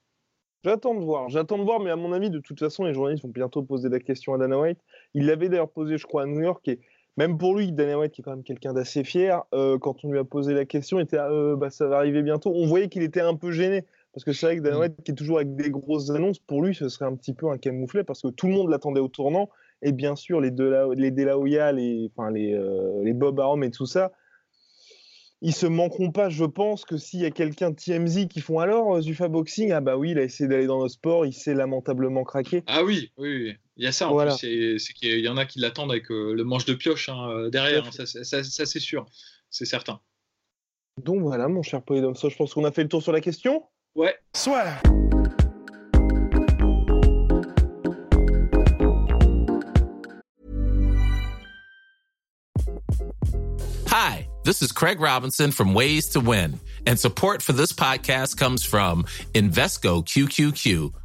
J'attends 0.64 0.94
de 0.94 1.00
voir, 1.00 1.28
j'attends 1.28 1.58
de 1.58 1.64
voir, 1.64 1.80
mais 1.80 1.90
à 1.90 1.96
mon 1.96 2.12
avis, 2.12 2.30
de 2.30 2.38
toute 2.38 2.60
façon, 2.60 2.84
les 2.84 2.94
journalistes 2.94 3.24
vont 3.24 3.30
bientôt 3.30 3.64
poser 3.64 3.88
la 3.88 3.98
question 3.98 4.32
à 4.34 4.38
Dana 4.38 4.60
White. 4.60 4.78
Il 5.12 5.26
l'avait 5.26 5.48
d'ailleurs 5.48 5.72
posé, 5.72 5.98
je 5.98 6.06
crois, 6.06 6.22
à 6.22 6.26
New 6.26 6.40
York, 6.40 6.68
et 6.68 6.78
même 7.16 7.37
pour 7.37 7.57
lui, 7.57 7.72
Dana 7.72 7.98
White, 7.98 8.12
qui 8.12 8.22
est 8.22 8.25
quand 8.25 8.31
même 8.31 8.42
quelqu'un 8.42 8.72
d'assez 8.72 9.05
fier, 9.05 9.42
euh, 9.53 9.79
quand 9.79 10.05
on 10.05 10.11
lui 10.11 10.18
a 10.18 10.25
posé 10.25 10.55
la 10.55 10.64
question, 10.64 10.98
il 10.98 11.03
était 11.03 11.18
euh, 11.18 11.57
bah, 11.57 11.70
ça 11.70 11.87
va 11.87 11.98
arriver 11.98 12.22
bientôt. 12.22 12.53
On 12.55 12.66
voyait 12.66 12.88
qu'il 12.88 13.03
était 13.03 13.20
un 13.20 13.35
peu 13.35 13.53
gêné. 13.53 13.85
Parce 14.12 14.25
que 14.25 14.33
c'est 14.33 14.46
vrai 14.46 14.57
que 14.57 14.62
Dana 14.62 14.77
mm. 14.77 14.81
White, 14.81 14.94
qui 15.05 15.12
est 15.12 15.14
toujours 15.14 15.37
avec 15.37 15.55
des 15.55 15.70
grosses 15.70 16.11
annonces, 16.11 16.38
pour 16.38 16.62
lui, 16.62 16.75
ce 16.75 16.88
serait 16.88 17.07
un 17.07 17.16
petit 17.16 17.33
peu 17.33 17.51
un 17.51 17.59
camouflet 17.59 18.05
parce 18.05 18.22
que 18.22 18.29
tout 18.29 18.46
le 18.46 18.53
monde 18.53 18.70
l'attendait 18.70 19.01
au 19.01 19.09
tournant. 19.09 19.48
Et 19.83 19.92
bien 19.92 20.16
sûr, 20.16 20.40
les, 20.40 20.51
De 20.51 20.92
les 20.94 21.11
De 21.11 21.22
les, 21.72 22.11
enfin, 22.14 22.31
les, 22.31 22.55
euh, 22.55 23.03
les 23.03 23.12
Bob 23.14 23.40
Arum 23.40 23.64
et 23.64 23.70
tout 23.70 23.87
ça, 23.87 24.12
ils 25.40 25.55
se 25.55 25.66
manqueront 25.66 26.12
pas, 26.12 26.29
je 26.29 26.44
pense, 26.44 26.85
que 26.85 26.96
s'il 26.96 27.20
y 27.20 27.25
a 27.25 27.31
quelqu'un 27.31 27.70
de 27.70 27.77
TMZ 27.77 28.29
qui 28.29 28.40
font 28.40 28.61
alors 28.61 29.01
Zufa 29.01 29.29
Boxing, 29.29 29.72
ah 29.72 29.81
bah 29.81 29.96
oui, 29.96 30.12
il 30.12 30.18
a 30.18 30.22
essayé 30.22 30.48
d'aller 30.48 30.66
dans 30.66 30.83
le 30.83 30.88
sport, 30.88 31.27
il 31.27 31.33
s'est 31.33 31.55
lamentablement 31.55 32.22
craqué. 32.22 32.62
Ah 32.68 32.85
oui, 32.85 33.11
oui, 33.16 33.57
il 33.76 33.85
y 33.85 33.87
a 33.87 33.92
ça 33.92 34.08
en 34.08 34.16
plus, 34.16 34.78
c'est 34.78 34.92
qu'il 34.92 35.20
y 35.20 35.28
en 35.28 35.37
a 35.37 35.46
qui 35.46 35.58
l'attendent 35.58 35.90
avec 35.90 36.11
euh, 36.11 36.35
le 36.35 36.44
manche 36.44 36.64
de 36.66 36.74
pioche 36.74 37.08
hein, 37.08 37.30
euh, 37.30 37.50
derrière, 37.50 37.87
hein, 37.87 37.90
ça, 38.04 38.44
c'est 38.66 38.80
sûr, 38.80 39.06
c'est 39.50 39.64
certain. 39.64 40.00
Donc 41.02 41.22
voilà, 41.22 41.48
mon 41.48 41.62
cher 41.62 41.82
Polydome, 41.82 42.14
je 42.14 42.37
pense 42.37 42.52
qu'on 42.52 42.64
a 42.64 42.72
fait 42.72 42.82
le 42.82 42.88
tour 42.88 43.02
sur 43.02 43.12
la 43.12 43.20
question. 43.20 43.64
Ouais. 43.94 44.14
Soit. 44.35 44.64
Hi, 53.88 54.28
this 54.44 54.62
is 54.62 54.70
Craig 54.70 55.00
Robinson 55.00 55.50
from 55.50 55.72
Ways 55.72 56.11
to 56.11 56.20
Win, 56.20 56.61
and 56.87 56.98
support 56.98 57.40
for 57.40 57.52
this 57.52 57.72
podcast 57.72 58.37
comes 58.37 58.64
from 58.64 59.04
Invesco 59.35 60.04
QQQ 60.04 60.92